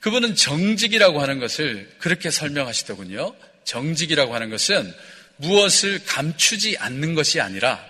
그분은 0.01 0.35
정직이라고 0.35 1.21
하는 1.21 1.39
것을 1.39 1.89
그렇게 1.99 2.29
설명하시더군요. 2.31 3.35
정직이라고 3.63 4.33
하는 4.33 4.49
것은 4.49 4.93
무엇을 5.37 6.03
감추지 6.05 6.77
않는 6.77 7.15
것이 7.15 7.39
아니라 7.39 7.83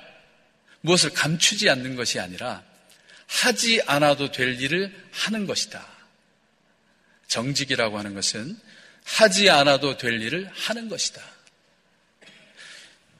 무엇을 0.81 1.11
감추지 1.11 1.69
않는 1.69 1.95
것이 1.95 2.19
아니라 2.19 2.63
하지 3.27 3.81
않아도 3.85 4.31
될 4.31 4.59
일을 4.61 4.93
하는 5.11 5.47
것이다. 5.47 5.85
정직이라고 7.27 7.97
하는 7.97 8.13
것은 8.13 8.57
하지 9.03 9.49
않아도 9.49 9.97
될 9.97 10.21
일을 10.21 10.49
하는 10.53 10.89
것이다. 10.89 11.21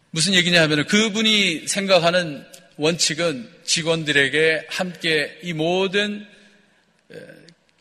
무슨 0.09 0.33
얘기냐 0.33 0.61
하면 0.63 0.85
그분이 0.87 1.67
생각하는 1.67 2.45
원칙은 2.77 3.49
직원들에게 3.63 4.67
함께 4.69 5.39
이 5.43 5.53
모든 5.53 6.25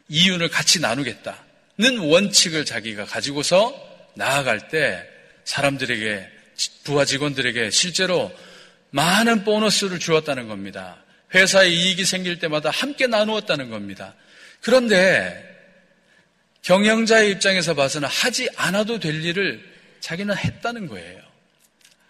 이윤을 0.08 0.48
같이 0.48 0.80
나누겠다는 0.80 1.98
원칙을 1.98 2.64
자기가 2.64 3.04
가지고서 3.04 4.10
나아갈 4.14 4.68
때 4.68 5.06
사람들에게 5.44 6.28
부하 6.84 7.04
직원들에게 7.04 7.70
실제로 7.70 8.32
많은 8.90 9.44
보너스를 9.44 9.98
주었다는 9.98 10.48
겁니다. 10.48 11.02
회사에 11.34 11.68
이익이 11.68 12.04
생길 12.04 12.38
때마다 12.38 12.70
함께 12.70 13.06
나누었다는 13.06 13.70
겁니다. 13.70 14.14
그런데 14.60 15.46
경영자의 16.62 17.30
입장에서 17.30 17.74
봐서는 17.74 18.08
하지 18.08 18.48
않아도 18.56 18.98
될 18.98 19.24
일을 19.24 19.64
자기는 20.00 20.36
했다는 20.36 20.88
거예요. 20.88 21.20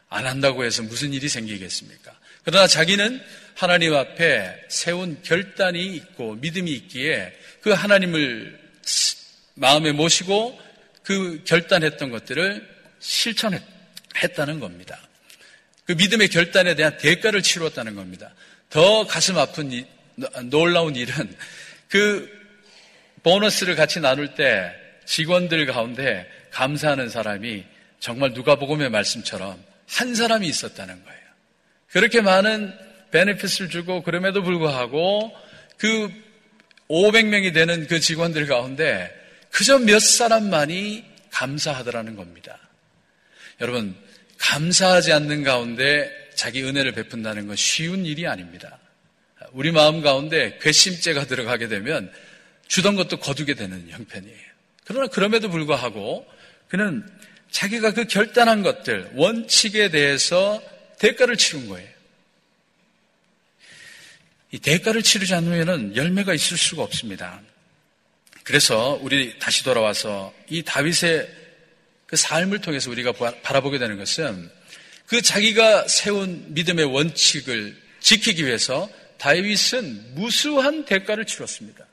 안 0.09 0.27
한다고 0.27 0.65
해서 0.65 0.83
무슨 0.83 1.13
일이 1.13 1.29
생기겠습니까? 1.29 2.19
그러나 2.45 2.67
자기는 2.67 3.23
하나님 3.55 3.95
앞에 3.95 4.55
세운 4.69 5.21
결단이 5.23 5.85
있고 5.97 6.35
믿음이 6.37 6.71
있기에 6.73 7.33
그 7.61 7.71
하나님을 7.71 8.59
마음에 9.55 9.93
모시고 9.93 10.59
그 11.03 11.43
결단했던 11.45 12.11
것들을 12.11 12.67
실천했다는 13.01 14.61
겁니다. 14.61 14.99
그 15.85 15.93
믿음의 15.93 16.29
결단에 16.29 16.75
대한 16.75 16.97
대가를 16.97 17.43
치루었다는 17.43 17.97
겁니다. 17.97 18.33
더 18.71 19.07
가슴 19.07 19.37
아픈 19.39 19.73
이, 19.73 19.85
놀라운 20.45 20.97
일은 20.97 21.37
그 21.89 22.31
보너스를 23.23 23.75
같이 23.75 24.01
나눌 24.01 24.35
때 24.35 24.73
직원들 25.05 25.67
가운데 25.67 26.31
감사하는 26.53 27.09
사람이 27.09 27.65
정말 27.99 28.33
누가복음의 28.33 28.91
말씀처럼 28.91 29.63
한 29.89 30.15
사람이 30.15 30.47
있었다는 30.47 31.05
거예요. 31.05 31.20
그렇게 31.93 32.21
많은 32.21 32.73
베네핏을 33.11 33.69
주고 33.69 34.03
그럼에도 34.03 34.43
불구하고 34.43 35.33
그 35.77 36.11
500명이 36.89 37.53
되는 37.55 37.87
그 37.87 38.01
직원들 38.01 38.47
가운데 38.47 39.13
그저 39.51 39.79
몇 39.79 40.01
사람만이 40.01 41.05
감사하더라는 41.31 42.17
겁니다. 42.17 42.59
여러분, 43.61 43.95
감사하지 44.39 45.13
않는 45.13 45.45
가운데 45.45 46.11
자기 46.35 46.63
은혜를 46.63 46.93
베푼다는 46.93 47.47
건 47.47 47.57
쉬운 47.57 48.07
일이 48.07 48.27
아닙니다. 48.27 48.79
우리 49.53 49.71
마음 49.73 50.01
가운데 50.01 50.59
괘씸죄가 50.63 51.27
들어가게 51.27 51.69
되면 51.69 52.11
주던 52.69 52.95
것도 52.97 53.19
거두게 53.19 53.55
되는 53.55 53.89
형편이에요. 53.89 54.51
그러나 54.85 55.09
그럼에도 55.09 55.51
불구하고 55.51 56.27
그는 56.69 57.07
자기가 57.51 57.93
그 57.93 58.05
결단한 58.05 58.63
것들, 58.63 59.11
원칙에 59.15 59.91
대해서 59.91 60.63
대가를 61.01 61.37
치른 61.37 61.69
거예요. 61.69 61.89
이 64.53 64.59
대가를 64.59 65.03
치르지 65.03 65.35
않으면 65.35 65.97
열매가 65.97 66.35
있을 66.35 66.57
수가 66.57 66.83
없습니다. 66.83 67.41
그래서 68.45 68.99
우리 69.03 69.39
다시 69.39 69.65
돌아와서 69.65 70.35
이 70.49 70.63
다윗의 70.63 71.37
그 72.07 72.17
삶을 72.17 72.61
통해서 72.61 72.91
우리가 72.91 73.13
바라보게 73.43 73.79
되는 73.79 73.97
것은 73.97 74.51
그 75.07 75.23
자기가 75.23 75.89
세운 75.89 76.53
믿음의 76.55 76.85
원칙을 76.85 77.77
지키기 78.01 78.45
위해서 78.45 78.91
다윗은 79.19 80.15
무수한 80.15 80.85
대가를 80.85 81.25
치렀습니다. 81.25 81.87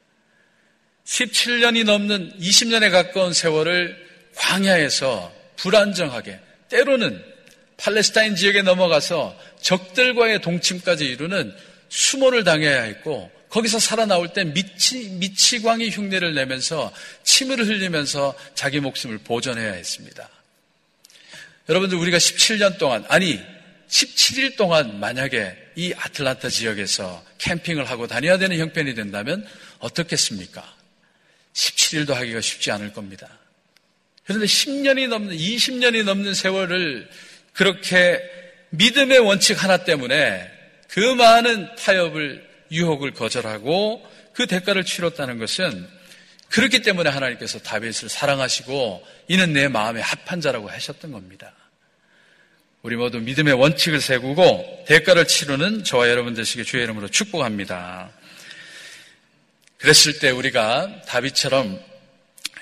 17년이 1.05 1.85
넘는 1.85 2.39
20년에 2.39 2.91
가까운 2.91 3.33
세월을 3.33 4.07
광야에서 4.35 5.33
불안정하게 5.55 6.39
때로는 6.69 7.36
팔레스타인 7.77 8.35
지역에 8.35 8.63
넘어가서 8.63 9.37
적들과의 9.61 10.41
동침까지 10.41 11.05
이루는 11.05 11.55
수모를 11.89 12.43
당해야 12.43 12.81
했고 12.83 13.31
거기서 13.49 13.79
살아나올 13.79 14.33
때 14.33 14.43
미치, 14.43 15.09
미치광이 15.09 15.89
흉내를 15.89 16.33
내면서 16.33 16.91
침을 17.23 17.65
흘리면서 17.65 18.35
자기 18.55 18.79
목숨을 18.79 19.19
보존해야 19.19 19.73
했습니다. 19.73 20.27
여러분들 21.69 21.97
우리가 21.97 22.17
17년 22.17 22.77
동안 22.77 23.05
아니 23.07 23.39
17일 23.89 24.57
동안 24.57 24.99
만약에 24.99 25.55
이 25.75 25.93
아틀란타 25.93 26.49
지역에서 26.49 27.23
캠핑을 27.37 27.89
하고 27.89 28.07
다녀야 28.07 28.37
되는 28.37 28.57
형편이 28.57 28.95
된다면 28.95 29.47
어떻겠습니까? 29.79 30.75
17일도 31.53 32.13
하기가 32.13 32.41
쉽지 32.41 32.71
않을 32.71 32.93
겁니다. 32.93 33.29
그런데 34.25 34.45
10년이 34.45 35.07
넘는 35.07 35.35
20년이 35.37 36.03
넘는 36.03 36.33
세월을 36.33 37.09
그렇게 37.57 38.21
믿음의 38.69 39.17
원칙 39.19 39.63
하나 39.63 39.77
때문에 39.77 40.47
그 40.89 40.99
많은 40.99 41.75
타협을 41.75 42.47
유혹을 42.71 43.13
거절하고 43.13 44.05
그 44.33 44.45
대가를 44.45 44.85
치렀다는 44.85 45.39
것은 45.39 45.87
그렇기 46.49 46.83
때문에 46.83 47.09
하나님께서 47.09 47.59
다윗을 47.59 48.09
사랑하시고 48.09 49.03
이는 49.27 49.53
내 49.53 49.67
마음에 49.67 50.01
합한 50.01 50.39
자라고 50.39 50.69
하셨던 50.69 51.11
겁니다. 51.11 51.53
우리 52.83 52.95
모두 52.95 53.19
믿음의 53.19 53.55
원칙을 53.55 54.01
세우고 54.01 54.85
대가를 54.87 55.27
치르는 55.27 55.83
저와 55.83 56.09
여러분 56.09 56.35
되시기 56.35 56.63
주의 56.63 56.83
이름으로 56.83 57.07
축복합니다. 57.07 58.11
그랬을 59.79 60.19
때 60.19 60.29
우리가 60.29 61.01
다윗처럼 61.07 61.79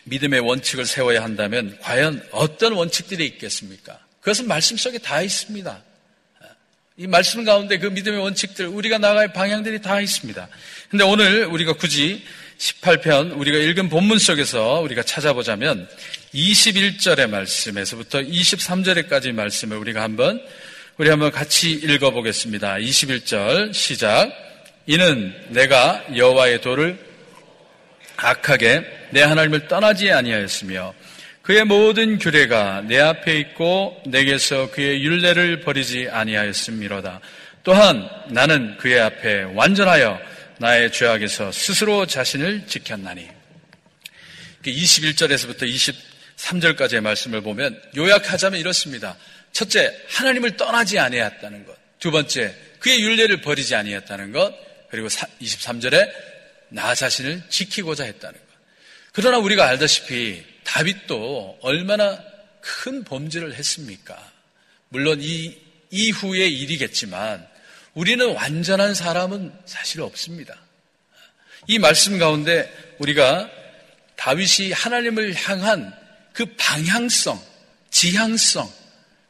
믿음의 0.05 0.39
원칙을 0.39 0.85
세워야 0.85 1.21
한다면 1.21 1.77
과연 1.81 2.25
어떤 2.31 2.73
원칙들이 2.73 3.25
있겠습니까? 3.25 4.04
그것은 4.25 4.47
말씀 4.47 4.75
속에 4.75 4.97
다 4.97 5.21
있습니다. 5.21 5.83
이 6.97 7.05
말씀 7.05 7.43
가운데 7.43 7.77
그 7.77 7.85
믿음의 7.85 8.19
원칙들, 8.21 8.65
우리가 8.65 8.97
나갈 8.97 9.31
방향들이 9.31 9.83
다 9.83 10.01
있습니다. 10.01 10.47
근데 10.89 11.03
오늘 11.03 11.45
우리가 11.45 11.73
굳이 11.73 12.23
18편, 12.57 13.37
우리가 13.37 13.59
읽은 13.59 13.87
본문 13.89 14.17
속에서 14.17 14.79
우리가 14.79 15.03
찾아보자면 15.03 15.87
21절의 16.33 17.29
말씀에서부터 17.29 18.21
23절에까지 18.21 19.31
말씀을 19.31 19.77
우리가 19.77 20.01
한번 20.01 20.41
우리 20.97 21.11
한번 21.11 21.29
같이 21.29 21.69
읽어보겠습니다. 21.73 22.77
21절 22.77 23.75
시작. 23.75 24.31
이는 24.87 25.35
내가 25.49 26.03
여호와의 26.17 26.61
도를 26.61 26.97
악하게 28.17 28.85
내 29.11 29.21
하나님을 29.21 29.67
떠나지 29.67 30.11
아니하였으며 30.11 30.95
그의 31.45 31.63
모든 31.63 32.17
규례가 32.17 32.81
내 32.87 32.99
앞에 32.99 33.37
있고 33.37 34.01
내게서 34.07 34.71
그의 34.71 35.03
윤례를 35.03 35.61
버리지 35.61 36.09
아니하였음이로다. 36.09 37.21
또한 37.63 38.09
나는 38.31 38.75
그의 38.77 38.99
앞에 38.99 39.43
완전하여 39.53 40.19
나의 40.57 40.91
죄악에서 40.91 41.51
스스로 41.51 42.07
자신을 42.07 42.65
지켰나니. 42.65 43.29
21절에서부터 44.63 45.71
23절까지의 46.35 47.01
말씀을 47.01 47.41
보면 47.41 47.79
요약하자면 47.95 48.59
이렇습니다. 48.59 49.15
첫째, 49.51 49.95
하나님을 50.09 50.57
떠나지 50.57 50.97
아니했다는 50.97 51.67
것. 51.67 51.77
두 51.99 52.09
번째, 52.09 52.55
그의 52.79 53.03
윤례를 53.03 53.41
버리지 53.41 53.75
아니했다는 53.75 54.31
것. 54.31 54.51
그리고 54.89 55.09
23절에 55.09 56.09
나 56.69 56.95
자신을 56.95 57.43
지키고자 57.49 58.03
했다는 58.05 58.33
것. 58.33 58.45
그러나 59.11 59.37
우리가 59.37 59.67
알다시피 59.67 60.54
다윗도 60.65 61.59
얼마나 61.61 62.21
큰 62.59 63.03
범죄를 63.03 63.55
했습니까? 63.55 64.31
물론 64.89 65.19
이 65.21 65.57
이후의 65.91 66.53
일이겠지만 66.59 67.47
우리는 67.93 68.33
완전한 68.33 68.93
사람은 68.93 69.53
사실 69.65 70.01
없습니다. 70.01 70.57
이 71.67 71.79
말씀 71.79 72.19
가운데 72.19 72.69
우리가 72.99 73.49
다윗이 74.17 74.71
하나님을 74.73 75.33
향한 75.35 75.93
그 76.33 76.45
방향성, 76.57 77.41
지향성, 77.89 78.69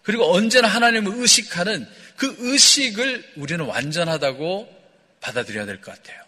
그리고 0.01 0.33
언제나 0.33 0.67
하나님을 0.67 1.13
의식하는 1.15 1.87
그 2.15 2.35
의식을 2.39 3.33
우리는 3.35 3.63
완전하다고 3.65 4.73
받아들여야 5.21 5.65
될 5.65 5.81
것 5.81 5.93
같아요. 5.95 6.23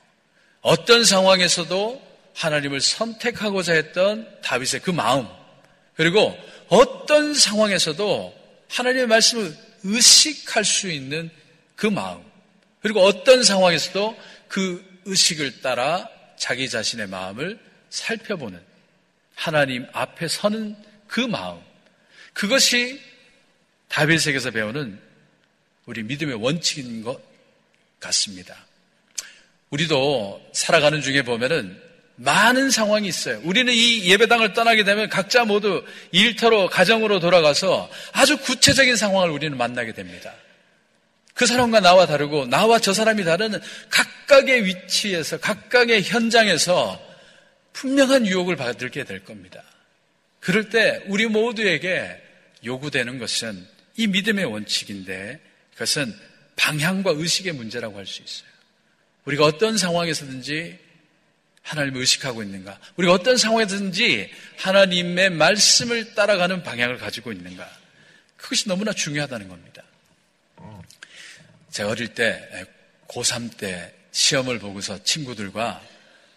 어떤 0.61 1.03
상황에서도 1.05 2.06
하나님을 2.37 2.81
선택하고자 2.81 3.73
했던 3.73 4.27
다윗의 4.43 4.81
그 4.83 4.91
마음, 4.91 5.27
그리고 5.95 6.37
어떤 6.67 7.33
상황에서도 7.33 8.35
하나님의 8.69 9.07
말씀을 9.07 9.57
의식할 9.83 10.63
수 10.63 10.89
있는 10.91 11.31
그 11.75 11.87
마음, 11.87 12.23
그리고 12.81 13.01
어떤 13.01 13.43
상황에서도 13.43 14.15
그 14.47 15.01
의식을 15.05 15.61
따라 15.61 16.07
자기 16.37 16.69
자신의 16.69 17.07
마음을 17.07 17.59
살펴보는 17.89 18.61
하나님 19.33 19.87
앞에 19.93 20.27
서는 20.27 20.75
그 21.07 21.21
마음, 21.21 21.59
그것이 22.33 23.01
다윗에게서 23.87 24.51
배우는 24.51 24.99
우리 25.87 26.03
믿음의 26.03 26.35
원칙인 26.35 27.01
것 27.01 27.19
같습니다. 27.99 28.55
우리도 29.71 30.51
살아가는 30.53 31.01
중에 31.01 31.23
보면은 31.23 31.87
많은 32.17 32.71
상황이 32.71 33.07
있어요. 33.07 33.39
우리는 33.43 33.71
이 33.71 34.09
예배당을 34.09 34.53
떠나게 34.53 34.83
되면 34.83 35.07
각자 35.09 35.45
모두 35.45 35.85
일터로, 36.11 36.69
가정으로 36.69 37.19
돌아가서 37.19 37.89
아주 38.11 38.37
구체적인 38.37 38.95
상황을 38.95 39.29
우리는 39.29 39.55
만나게 39.55 39.93
됩니다. 39.93 40.33
그 41.35 41.45
사람과 41.45 41.79
나와 41.79 42.07
다르고, 42.07 42.47
나와 42.47 42.79
저 42.79 42.93
사람이 42.93 43.23
다른 43.23 43.59
각각의 43.89 44.65
위치에서, 44.65 45.39
각각의 45.39 46.03
현장에서 46.03 46.99
분명한 47.73 48.25
유혹을 48.25 48.55
받게 48.55 49.03
될 49.03 49.23
겁니다. 49.23 49.63
그럴 50.39 50.69
때 50.69 51.03
우리 51.05 51.27
모두에게 51.27 52.19
요구되는 52.65 53.19
것은 53.19 53.67
이 53.95 54.07
믿음의 54.07 54.45
원칙인데, 54.45 55.39
그것은 55.73 56.15
방향과 56.55 57.11
의식의 57.15 57.53
문제라고 57.53 57.95
할 57.95 58.07
수 58.07 58.23
있어요. 58.23 58.49
우리가 59.25 59.45
어떤 59.45 59.77
상황에서든지 59.77 60.86
하나님을 61.67 61.99
의식하고 61.99 62.43
있는가? 62.43 62.79
우리가 62.95 63.13
어떤 63.13 63.35
상황에든지 63.35 64.31
하나님의 64.57 65.31
말씀을 65.31 66.15
따라가는 66.15 66.63
방향을 66.63 66.97
가지고 66.97 67.33
있는가? 67.33 67.69
그것이 68.37 68.69
너무나 68.69 68.93
중요하다는 68.93 69.49
겁니다. 69.49 69.83
제가 71.71 71.89
어릴 71.89 72.07
때, 72.13 72.65
고3 73.07 73.57
때 73.57 73.93
시험을 74.11 74.59
보고서 74.59 75.03
친구들과 75.03 75.81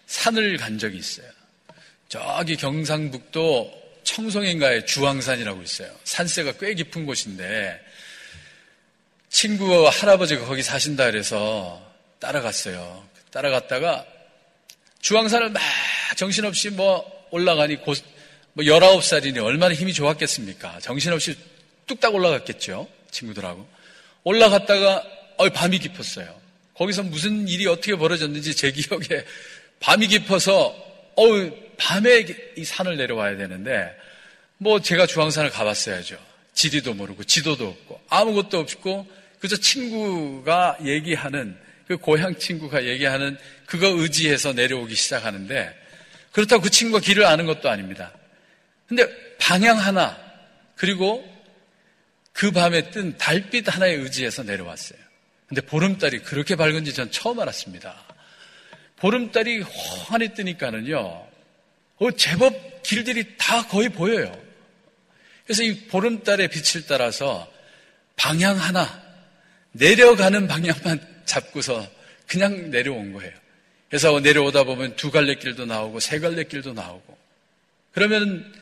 산을 0.07 0.57
간 0.57 0.79
적이 0.79 0.99
있어요. 0.99 1.31
저기 2.09 2.57
경상북도 2.57 4.01
청송인가에 4.03 4.85
주황산이라고 4.85 5.63
있어요. 5.63 5.97
산세가 6.03 6.55
꽤 6.59 6.75
깊은 6.75 7.07
곳인데 7.07 7.81
친구 9.29 9.89
할아버지가 9.89 10.45
거기 10.45 10.63
사신다 10.63 11.07
그래서 11.07 11.81
따라갔어요. 12.19 13.09
따라갔다가 13.31 14.05
주황산을 15.01 15.51
막 15.51 15.63
정신없이 16.17 16.71
뭐 16.71 17.05
올라가니 17.31 17.77
고, 17.77 17.95
뭐 18.53 18.65
19살이니 18.65 19.43
얼마나 19.43 19.75
힘이 19.75 19.93
좋았겠습니까? 19.93 20.81
정신없이 20.81 21.37
뚝딱 21.87 22.15
올라갔겠죠. 22.15 22.89
친구들하고. 23.11 23.67
올라갔다가 24.25 25.03
어, 25.39 25.49
밤이 25.49 25.79
깊었어요. 25.79 26.39
거기서 26.75 27.03
무슨 27.03 27.49
일이 27.49 27.67
어떻게 27.67 27.97
벌어졌는지 27.97 28.55
제 28.55 28.71
기억에 28.71 29.25
밤이 29.81 30.07
깊어서 30.07 30.75
어우 31.17 31.51
밤에 31.77 32.27
이 32.57 32.65
산을 32.65 32.97
내려와야 32.97 33.37
되는데 33.37 33.95
뭐 34.59 34.81
제가 34.81 35.07
주황산을 35.07 35.51
가봤어야죠. 35.51 36.19
지리도 36.53 36.95
모르고 36.95 37.25
지도도 37.25 37.69
없고 37.69 38.01
아무것도 38.09 38.59
없고 38.59 39.07
그저 39.39 39.57
친구가 39.57 40.79
얘기하는 40.85 41.57
그 41.87 41.97
고향 41.97 42.37
친구가 42.37 42.85
얘기하는 42.85 43.39
그거 43.71 43.87
의지해서 43.87 44.53
내려오기 44.53 44.97
시작하는데 44.97 45.81
그렇다고 46.33 46.63
그 46.63 46.71
친구가 46.71 47.01
길을 47.01 47.25
아는 47.25 47.47
것도 47.47 47.71
아닙니다. 47.71 48.13
근데 48.89 49.07
방향 49.39 49.79
하나 49.79 50.19
그리고 50.75 51.25
그 52.33 52.51
밤에 52.51 52.91
뜬 52.91 53.17
달빛 53.17 53.73
하나에 53.73 53.93
의지해서 53.93 54.43
내려왔어요. 54.43 54.99
근데 55.47 55.61
보름달이 55.61 56.21
그렇게 56.21 56.57
밝은지 56.57 56.93
전 56.93 57.13
처음 57.13 57.39
알았습니다. 57.39 57.97
보름달이 58.97 59.63
환히 60.07 60.35
뜨니까는요, 60.35 60.99
어, 61.97 62.11
제법 62.17 62.83
길들이 62.83 63.37
다 63.37 63.67
거의 63.69 63.89
보여요. 63.89 64.37
그래서 65.45 65.63
이 65.63 65.87
보름달의 65.87 66.49
빛을 66.49 66.87
따라서 66.89 67.51
방향 68.17 68.57
하나, 68.57 69.03
내려가는 69.73 70.49
방향만 70.49 71.23
잡고서 71.25 71.89
그냥 72.27 72.71
내려온 72.71 73.13
거예요. 73.13 73.40
그래서 73.91 74.19
내려오다 74.21 74.63
보면 74.63 74.95
두 74.95 75.11
갈래 75.11 75.35
길도 75.35 75.67
나오고 75.67 75.99
세 75.99 76.21
갈래 76.21 76.45
길도 76.45 76.73
나오고 76.73 77.19
그러면 77.93 78.55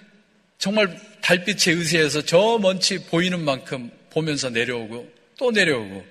정말 0.57 0.99
달빛에 1.21 1.73
의지해서 1.73 2.23
저 2.23 2.59
먼치 2.59 2.99
보이는 3.05 3.39
만큼 3.45 3.91
보면서 4.11 4.49
내려오고 4.49 5.13
또 5.39 5.51
내려오고 5.51 6.05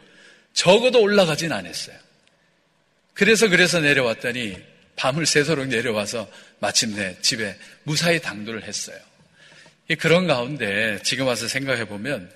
적어도 0.53 1.01
올라가진 1.01 1.51
않았어요. 1.51 1.97
그래서 3.15 3.49
그래서 3.49 3.79
내려왔더니 3.79 4.55
밤을 4.95 5.25
새도록 5.25 5.67
내려와서 5.67 6.29
마침내 6.59 7.17
집에 7.21 7.57
무사히 7.83 8.21
당도를 8.21 8.63
했어요. 8.63 8.97
그런 9.99 10.27
가운데 10.27 10.99
지금 11.03 11.25
와서 11.25 11.47
생각해 11.47 11.85
보면 11.85 12.31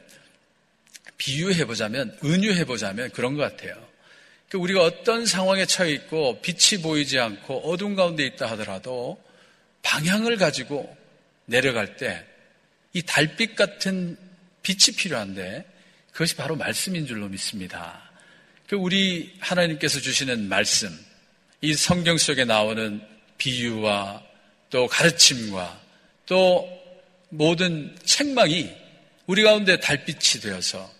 비유해 1.17 1.65
보자면 1.65 2.17
은유해 2.23 2.65
보자면 2.65 3.11
그런 3.11 3.35
것 3.35 3.43
같아요. 3.43 3.90
그 4.51 4.59
우리가 4.59 4.83
어떤 4.83 5.25
상황에 5.25 5.65
처해 5.65 5.91
있고 5.93 6.39
빛이 6.41 6.83
보이지 6.83 7.17
않고 7.17 7.71
어둠 7.71 7.95
가운데 7.95 8.23
있다 8.25 8.45
하더라도 8.51 9.19
방향을 9.81 10.37
가지고 10.37 10.95
내려갈 11.47 11.97
때 11.97 12.31
이 12.93 13.01
달빛 13.01 13.55
같은 13.55 14.17
빛이 14.63 14.95
필요한데 14.97 15.65
그것이 16.11 16.35
바로 16.35 16.55
말씀인 16.55 17.07
줄로 17.07 17.29
믿습니다. 17.29 18.01
그 18.67 18.75
우리 18.75 19.33
하나님께서 19.39 19.99
주시는 19.99 20.49
말씀, 20.49 20.89
이 21.61 21.73
성경 21.73 22.17
속에 22.17 22.45
나오는 22.45 23.01
비유와 23.37 24.23
또 24.69 24.87
가르침과 24.87 25.81
또 26.25 26.69
모든 27.29 27.95
책망이 28.03 28.69
우리 29.25 29.43
가운데 29.43 29.79
달빛이 29.79 30.41
되어서 30.41 30.91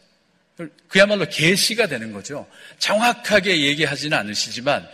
그야말로 0.88 1.26
계시가 1.28 1.88
되는 1.88 2.12
거죠. 2.12 2.48
정확하게 2.80 3.62
얘기하지는 3.62 4.18
않으시지만 4.18 4.88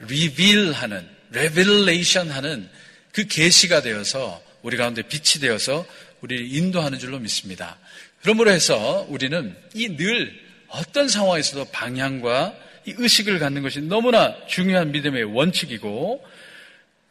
reveal하는 0.00 1.06
revelation 1.30 2.30
하는 2.30 2.68
그 3.12 3.26
계시가 3.26 3.80
되어서 3.82 4.42
우리 4.62 4.76
가운데 4.76 5.02
빛이 5.02 5.40
되어서 5.40 5.86
우리를 6.20 6.54
인도하는 6.54 6.98
줄로 6.98 7.18
믿습니다. 7.18 7.78
그러므로 8.22 8.50
해서 8.50 9.06
우리는 9.08 9.56
이 9.74 9.96
늘 9.96 10.44
어떤 10.68 11.08
상황에서도 11.08 11.66
방향과 11.66 12.54
이 12.86 12.94
의식을 12.96 13.38
갖는 13.38 13.62
것이 13.62 13.80
너무나 13.80 14.34
중요한 14.48 14.90
믿음의 14.90 15.24
원칙이고 15.24 16.24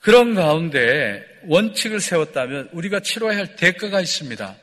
그런 0.01 0.35
가운데 0.35 1.23
원칙을 1.45 2.01
세웠다면 2.01 2.69
우리가 2.73 2.99
치러야 2.99 3.37
할 3.37 3.55
대가가 3.55 4.01
있습니다. 4.01 4.55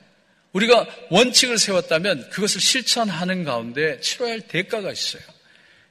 우리가 0.52 0.86
원칙을 1.10 1.58
세웠다면 1.58 2.30
그것을 2.30 2.60
실천하는 2.60 3.44
가운데 3.44 4.00
치러야 4.00 4.32
할 4.32 4.40
대가가 4.40 4.90
있어요. 4.90 5.22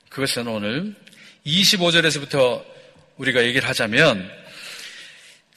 그것은 0.09 0.47
오늘 0.47 0.95
25절에서부터 1.45 2.63
우리가 3.17 3.43
얘기를 3.43 3.67
하자면 3.69 4.29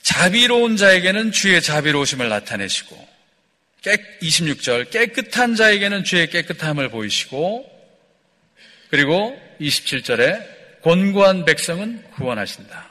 자비로운 0.02 0.76
자에게는 0.76 1.32
주의 1.32 1.60
자비로우심을 1.60 2.28
나타내시고 2.28 3.08
26절 4.22 4.90
깨끗한 4.90 5.56
자에게는 5.56 6.04
주의 6.04 6.28
깨끗함을 6.28 6.88
보이시고 6.90 7.68
그리고 8.90 9.36
27절에 9.60 10.80
곤고한 10.82 11.44
백성은 11.44 12.04
구원하신다. 12.16 12.90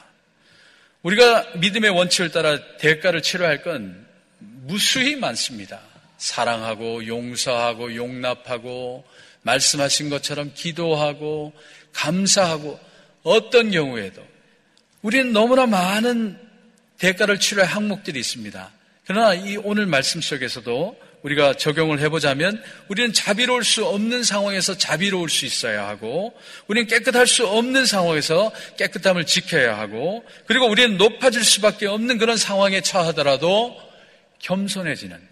우리가 1.04 1.54
믿음의 1.56 1.90
원칙을 1.92 2.32
따라 2.32 2.78
대가를 2.78 3.22
치러야 3.22 3.50
할 3.50 3.64
건 3.64 4.08
무수히 4.40 5.16
많습니다. 5.16 5.91
사랑하고 6.22 7.08
용서하고 7.08 7.96
용납하고 7.96 9.04
말씀하신 9.42 10.12
것처럼 10.12 10.52
기도하고 10.54 11.52
감사하고 11.94 12.80
어떤 13.24 13.72
경우에도 13.72 14.24
우리는 15.02 15.34
너무나 15.34 15.66
많은 15.66 16.38
대가를 17.00 17.40
치러야 17.40 17.66
할 17.66 17.76
항목들이 17.76 18.20
있습니다. 18.20 18.72
그러나 19.08 19.34
이 19.34 19.58
오늘 19.58 19.88
말씀 19.88 20.22
속에서도 20.22 20.96
우리가 21.24 21.56
적용을 21.56 22.00
해보자면 22.00 22.64
우리는 22.88 23.12
자비로울 23.14 23.64
수 23.64 23.84
없는 23.88 24.24
상황에서 24.24 24.78
자비로울 24.78 25.28
수 25.28 25.48
있어야 25.48 25.88
하고 25.88 26.36
우리는 26.68 26.88
깨끗할 26.88 27.26
수 27.26 27.48
없는 27.48 27.88
상황에서 27.88 28.52
깨끗함을 28.78 29.26
지켜야 29.26 29.80
하고 29.80 30.24
그리고 30.46 30.68
우리는 30.68 30.98
높아질 30.98 31.44
수밖에 31.44 31.88
없는 31.88 32.20
그런 32.20 32.38
상황에 32.38 32.82
처하더라도 32.82 33.76
겸손해지는 34.38 35.31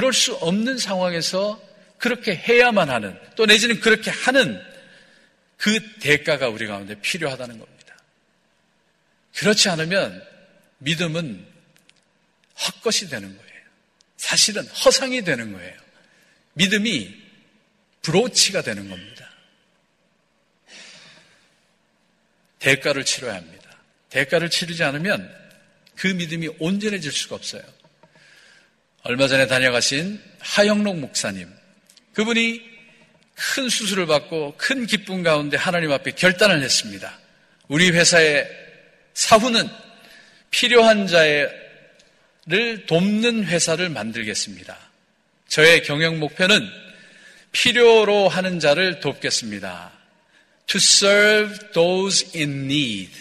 그럴 0.00 0.14
수 0.14 0.34
없는 0.36 0.78
상황에서 0.78 1.62
그렇게 1.98 2.34
해야만 2.34 2.88
하는 2.88 3.20
또 3.36 3.44
내지는 3.44 3.80
그렇게 3.80 4.10
하는 4.10 4.58
그 5.58 5.98
대가가 5.98 6.48
우리 6.48 6.66
가운데 6.66 6.98
필요하다는 6.98 7.58
겁니다. 7.58 7.96
그렇지 9.34 9.68
않으면 9.68 10.26
믿음은 10.78 11.46
헛것이 12.58 13.10
되는 13.10 13.28
거예요. 13.28 13.60
사실은 14.16 14.66
허상이 14.68 15.22
되는 15.22 15.52
거예요. 15.52 15.78
믿음이 16.54 17.14
브로치가 18.00 18.62
되는 18.62 18.88
겁니다. 18.88 19.30
대가를 22.58 23.04
치러야 23.04 23.34
합니다. 23.34 23.78
대가를 24.08 24.48
치르지 24.48 24.82
않으면 24.82 25.30
그 25.94 26.06
믿음이 26.06 26.48
온전해질 26.58 27.12
수가 27.12 27.34
없어요. 27.34 27.79
얼마 29.02 29.28
전에 29.28 29.46
다녀가신 29.46 30.20
하영록 30.40 30.98
목사님. 30.98 31.48
그분이 32.12 32.60
큰 33.34 33.68
수술을 33.68 34.06
받고 34.06 34.54
큰 34.58 34.86
기쁨 34.86 35.22
가운데 35.22 35.56
하나님 35.56 35.92
앞에 35.92 36.12
결단을 36.12 36.62
했습니다. 36.62 37.18
우리 37.68 37.90
회사의 37.90 38.48
사후는 39.14 39.68
필요한 40.50 41.06
자의 41.06 41.48
를 42.46 42.86
돕는 42.86 43.44
회사를 43.44 43.90
만들겠습니다. 43.90 44.76
저의 45.48 45.82
경영 45.82 46.18
목표는 46.18 46.68
필요로 47.52 48.28
하는 48.28 48.58
자를 48.58 48.98
돕겠습니다. 49.00 49.92
To 50.66 50.78
serve 50.78 51.72
those 51.72 52.26
in 52.34 52.64
need. 52.64 53.12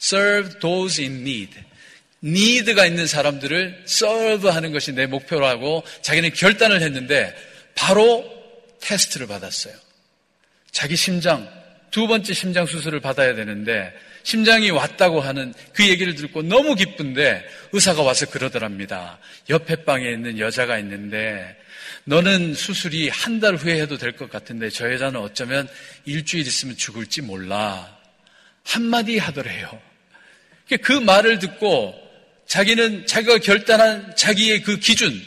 Serve 0.00 0.58
those 0.58 1.02
in 1.02 1.20
need. 1.20 1.54
Need가 2.24 2.86
있는 2.86 3.06
사람들을 3.06 3.84
serve 3.86 4.50
하는 4.50 4.72
것이 4.72 4.92
내 4.92 5.06
목표라고 5.06 5.84
자기는 6.02 6.32
결단을 6.32 6.82
했는데 6.82 7.34
바로 7.74 8.24
테스트를 8.80 9.26
받았어요. 9.26 9.74
자기 10.72 10.96
심장, 10.96 11.48
두 11.90 12.06
번째 12.06 12.34
심장 12.34 12.66
수술을 12.66 13.00
받아야 13.00 13.34
되는데 13.34 13.92
심장이 14.22 14.70
왔다고 14.70 15.20
하는 15.20 15.54
그 15.72 15.88
얘기를 15.88 16.14
듣고 16.14 16.42
너무 16.42 16.74
기쁜데 16.74 17.44
의사가 17.72 18.02
와서 18.02 18.26
그러더랍니다. 18.26 19.18
옆에 19.48 19.84
방에 19.84 20.10
있는 20.10 20.38
여자가 20.38 20.78
있는데 20.80 21.56
너는 22.04 22.54
수술이 22.54 23.08
한 23.08 23.40
달 23.40 23.54
후에 23.54 23.80
해도 23.80 23.96
될 23.96 24.12
것 24.12 24.28
같은데 24.30 24.68
저 24.70 24.92
여자는 24.92 25.20
어쩌면 25.20 25.68
일주일 26.04 26.46
있으면 26.46 26.76
죽을지 26.76 27.22
몰라. 27.22 27.96
한마디 28.64 29.18
하더래요. 29.18 29.80
그 30.82 30.92
말을 30.92 31.38
듣고 31.38 32.07
자기는 32.48 33.06
자기가 33.06 33.38
결단한 33.38 34.16
자기의 34.16 34.62
그 34.62 34.78
기준, 34.78 35.22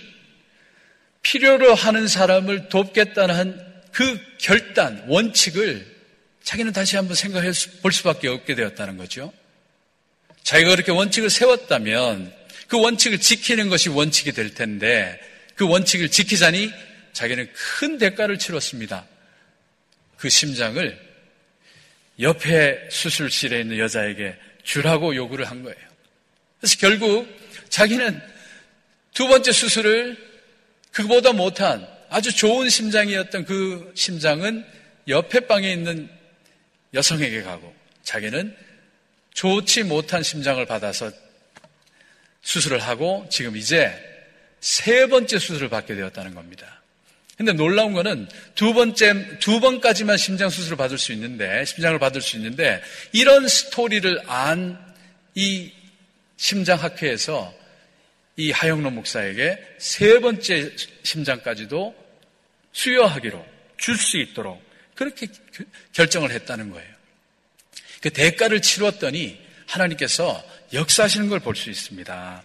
필요로 1.21 1.75
하는 1.75 2.07
사람을 2.07 2.69
돕겠다는 2.69 3.59
그 3.91 4.19
결단, 4.39 5.03
원칙을 5.07 5.85
자기는 6.43 6.73
다시 6.73 6.95
한번 6.95 7.15
생각해 7.15 7.51
볼 7.83 7.91
수밖에 7.91 8.27
없게 8.27 8.55
되었다는 8.55 8.97
거죠. 8.97 9.31
자기가 10.41 10.71
그렇게 10.71 10.91
원칙을 10.91 11.29
세웠다면 11.29 12.33
그 12.67 12.81
원칙을 12.81 13.19
지키는 13.19 13.69
것이 13.69 13.89
원칙이 13.89 14.31
될 14.31 14.55
텐데 14.55 15.19
그 15.53 15.67
원칙을 15.67 16.09
지키자니 16.09 16.73
자기는 17.13 17.51
큰 17.53 17.99
대가를 17.99 18.39
치렀습니다. 18.39 19.05
그 20.17 20.27
심장을 20.27 20.99
옆에 22.19 22.87
수술실에 22.89 23.61
있는 23.61 23.77
여자에게 23.77 24.35
주라고 24.63 25.15
요구를 25.15 25.45
한 25.45 25.61
거예요. 25.61 25.90
그래서 26.61 26.77
결국 26.79 27.27
자기는 27.69 28.21
두 29.13 29.27
번째 29.27 29.51
수술을 29.51 30.15
그보다 30.91 31.33
못한 31.33 31.87
아주 32.09 32.33
좋은 32.33 32.69
심장이었던 32.69 33.45
그 33.45 33.91
심장은 33.95 34.63
옆에 35.07 35.41
방에 35.41 35.71
있는 35.71 36.07
여성에게 36.93 37.41
가고 37.41 37.73
자기는 38.03 38.55
좋지 39.33 39.83
못한 39.83 40.21
심장을 40.21 40.63
받아서 40.65 41.11
수술을 42.43 42.79
하고 42.79 43.25
지금 43.29 43.57
이제 43.57 43.91
세 44.59 45.07
번째 45.07 45.39
수술을 45.39 45.69
받게 45.69 45.95
되었다는 45.95 46.35
겁니다. 46.35 46.81
근데 47.37 47.53
놀라운 47.53 47.93
거는 47.93 48.27
두 48.53 48.73
번째, 48.73 49.39
두 49.39 49.59
번까지만 49.59 50.17
심장 50.17 50.49
수술을 50.51 50.77
받을 50.77 50.99
수 50.99 51.11
있는데, 51.13 51.65
심장을 51.65 51.97
받을 51.97 52.21
수 52.21 52.35
있는데, 52.35 52.83
이런 53.13 53.47
스토리를 53.47 54.21
안 54.27 54.91
이 55.35 55.71
심장학회에서 56.41 57.53
이 58.37 58.49
하영로 58.49 58.89
목사에게 58.89 59.59
세 59.77 60.19
번째 60.19 60.71
심장까지도 61.03 61.93
수여하기로 62.73 63.45
줄 63.77 63.95
수 63.95 64.17
있도록 64.17 64.61
그렇게 64.95 65.27
결정을 65.93 66.31
했다는 66.31 66.71
거예요. 66.71 66.89
그 68.01 68.09
대가를 68.09 68.61
치루었더니 68.61 69.39
하나님께서 69.67 70.43
역사하시는 70.73 71.29
걸 71.29 71.39
볼 71.41 71.55
수 71.55 71.69
있습니다. 71.69 72.43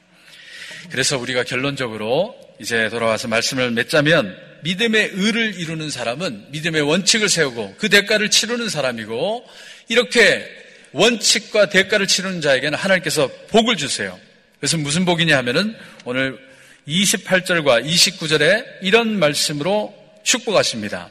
그래서 0.90 1.16
우리가 1.18 1.44
결론적으로 1.44 2.38
이제 2.60 2.90
돌아와서 2.90 3.28
말씀을 3.28 3.70
맺자면 3.70 4.36
믿음의 4.62 5.10
의를 5.14 5.58
이루는 5.58 5.88
사람은 5.90 6.50
믿음의 6.50 6.82
원칙을 6.82 7.30
세우고 7.30 7.76
그 7.78 7.88
대가를 7.88 8.30
치르는 8.30 8.68
사람이고 8.68 9.46
이렇게 9.88 10.65
원칙과 10.96 11.68
대가를 11.68 12.06
치르는 12.06 12.40
자에게는 12.40 12.78
하나님께서 12.78 13.28
복을 13.48 13.76
주세요. 13.76 14.18
그래서 14.58 14.78
무슨 14.78 15.04
복이냐 15.04 15.36
하면은 15.38 15.76
오늘 16.04 16.38
28절과 16.88 17.84
29절에 17.84 18.64
이런 18.80 19.18
말씀으로 19.18 19.94
축복하십니다. 20.22 21.10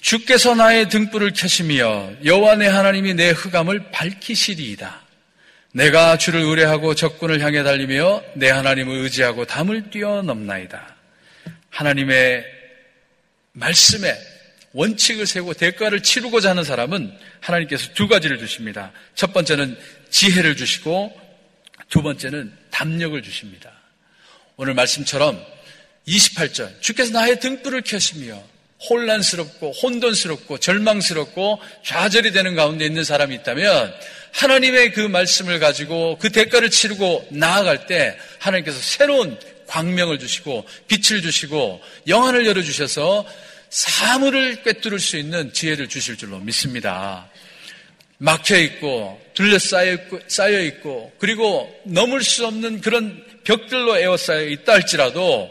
주께서 0.00 0.54
나의 0.54 0.88
등불을 0.88 1.32
켜시며 1.32 2.12
여호와 2.24 2.56
내 2.56 2.68
하나님이 2.68 3.14
내 3.14 3.30
흑암을 3.30 3.90
밝히시리이다. 3.90 5.02
내가 5.72 6.16
주를 6.16 6.40
의뢰하고 6.40 6.94
적군을 6.94 7.40
향해 7.40 7.64
달리며 7.64 8.22
내 8.34 8.50
하나님을 8.50 8.98
의지하고 8.98 9.46
담을 9.46 9.90
뛰어넘나이다. 9.90 10.94
하나님의 11.70 12.44
말씀에 13.52 14.16
원칙을 14.76 15.26
세우고 15.26 15.54
대가를 15.54 16.02
치르고자 16.02 16.50
하는 16.50 16.62
사람은 16.62 17.10
하나님께서 17.40 17.94
두 17.94 18.08
가지를 18.08 18.38
주십니다. 18.38 18.92
첫 19.14 19.32
번째는 19.32 19.76
지혜를 20.10 20.54
주시고 20.54 21.18
두 21.88 22.02
번째는 22.02 22.52
담력을 22.70 23.20
주십니다. 23.22 23.72
오늘 24.56 24.74
말씀처럼 24.74 25.42
28절 26.06 26.82
주께서 26.82 27.12
나의 27.12 27.40
등불을 27.40 27.82
켜시며 27.82 28.42
혼란스럽고 28.90 29.72
혼돈스럽고 29.72 30.58
절망스럽고 30.58 31.58
좌절이 31.82 32.32
되는 32.32 32.54
가운데 32.54 32.84
있는 32.84 33.02
사람이 33.02 33.34
있다면 33.36 33.94
하나님의 34.32 34.92
그 34.92 35.00
말씀을 35.00 35.58
가지고 35.58 36.18
그 36.18 36.30
대가를 36.30 36.68
치르고 36.68 37.28
나아갈 37.30 37.86
때 37.86 38.18
하나님께서 38.40 38.78
새로운 38.78 39.38
광명을 39.68 40.18
주시고 40.18 40.66
빛을 40.86 41.22
주시고 41.22 41.80
영안을 42.06 42.46
열어 42.46 42.62
주셔서 42.62 43.26
사물을 43.76 44.62
꿰뚫을 44.62 44.98
수 44.98 45.18
있는 45.18 45.52
지혜를 45.52 45.86
주실 45.90 46.16
줄로 46.16 46.38
믿습니다. 46.38 47.28
막혀 48.16 48.56
있고 48.56 49.20
둘러싸여 49.34 49.92
있고, 49.92 50.18
쌓여 50.28 50.62
있고 50.62 51.12
그리고 51.18 51.70
넘을 51.84 52.22
수 52.22 52.46
없는 52.46 52.80
그런 52.80 53.22
벽들로 53.44 53.98
에워싸여 53.98 54.46
있다 54.48 54.72
할지라도 54.72 55.50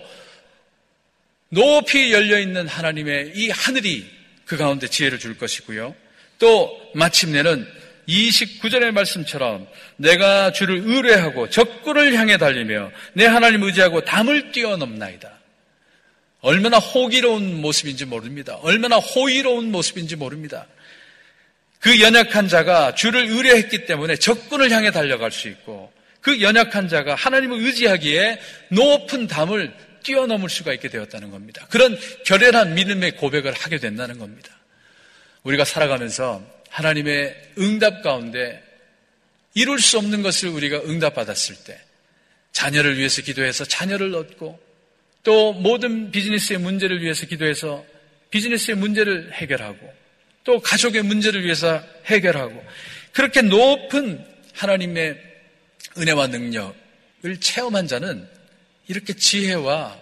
높이 1.49 2.11
열려 2.11 2.39
있는 2.39 2.67
하나님의 2.67 3.33
이 3.35 3.51
하늘이 3.51 4.09
그 4.45 4.57
가운데 4.57 4.87
지혜를 4.87 5.19
줄 5.19 5.37
것이고요. 5.37 5.93
또 6.39 6.81
마침내는 6.95 7.67
29절의 8.07 8.89
말씀처럼 8.89 9.67
내가 9.97 10.51
주를 10.51 10.81
의뢰하고 10.83 11.51
적군을 11.51 12.15
향해 12.15 12.39
달리며 12.39 12.91
내 13.13 13.27
하나님 13.27 13.61
의지하고 13.61 14.03
담을 14.03 14.51
뛰어넘나이다. 14.51 15.34
얼마나 16.45 16.77
호기로운 16.77 17.59
모습인지 17.59 18.05
모릅니다. 18.05 18.59
얼마나 18.61 18.97
호의로운 18.97 19.71
모습인지 19.71 20.15
모릅니다. 20.15 20.67
그 21.79 21.99
연약한 21.99 22.47
자가 22.47 22.93
주를 22.93 23.25
의뢰했기 23.25 23.85
때문에 23.85 24.15
적군을 24.15 24.69
향해 24.69 24.91
달려갈 24.91 25.31
수 25.31 25.47
있고 25.47 25.91
그 26.21 26.41
연약한 26.41 26.87
자가 26.87 27.15
하나님을 27.15 27.65
의지하기에 27.65 28.39
높은 28.69 29.25
담을 29.25 29.73
뛰어넘을 30.03 30.47
수가 30.49 30.71
있게 30.73 30.87
되었다는 30.89 31.31
겁니다. 31.31 31.65
그런 31.71 31.97
결연한 32.25 32.75
믿음의 32.75 33.15
고백을 33.15 33.51
하게 33.51 33.79
된다는 33.79 34.19
겁니다. 34.19 34.55
우리가 35.41 35.65
살아가면서 35.65 36.43
하나님의 36.69 37.53
응답 37.57 38.03
가운데 38.03 38.61
이룰 39.55 39.79
수 39.79 39.97
없는 39.97 40.21
것을 40.21 40.49
우리가 40.49 40.81
응답받았을 40.83 41.55
때 41.65 41.81
자녀를 42.51 42.99
위해서 42.99 43.23
기도해서 43.23 43.65
자녀를 43.65 44.13
얻고 44.13 44.64
또 45.25 45.53
모든 45.53 46.11
비즈니스의 46.11 46.59
문제를 46.59 47.01
위해서 47.01 47.25
기도해서 47.25 47.83
비즈니스의 48.29 48.77
문제를 48.77 49.33
해결하고 49.33 49.93
또 50.45 50.59
가족의 50.61 51.01
문제를 51.01 51.43
위해서 51.43 51.83
해결하고 52.05 52.63
그렇게 53.11 53.41
높은 53.41 54.23
하나님의 54.53 55.19
은혜와 55.97 56.27
능력을 56.27 57.39
체험한 57.39 57.87
자는 57.87 58.27
이렇게 58.87 59.13
지혜와 59.13 59.99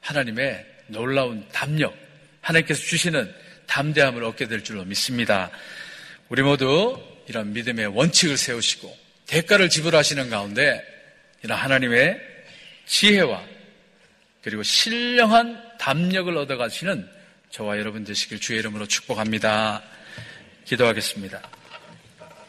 하나님의 0.00 0.66
놀라운 0.88 1.48
담력, 1.50 1.96
하나님께서 2.42 2.80
주시는 2.80 3.32
담대함을 3.66 4.22
얻게 4.22 4.46
될 4.46 4.62
줄로 4.62 4.84
믿습니다. 4.84 5.50
우리 6.28 6.42
모두 6.42 7.02
이런 7.26 7.54
믿음의 7.54 7.86
원칙을 7.86 8.36
세우시고 8.36 8.94
대가를 9.26 9.70
지불하시는 9.70 10.28
가운데 10.28 10.84
이런 11.42 11.58
하나님의 11.58 12.20
지혜와 12.84 13.55
그리고 14.46 14.62
신령한 14.62 15.76
담력을 15.76 16.36
얻어가시는 16.36 17.10
저와 17.50 17.80
여러분 17.80 18.04
되시길 18.04 18.38
주의 18.38 18.60
이름으로 18.60 18.86
축복합니다. 18.86 19.82
기도하겠습니다. 20.64 21.42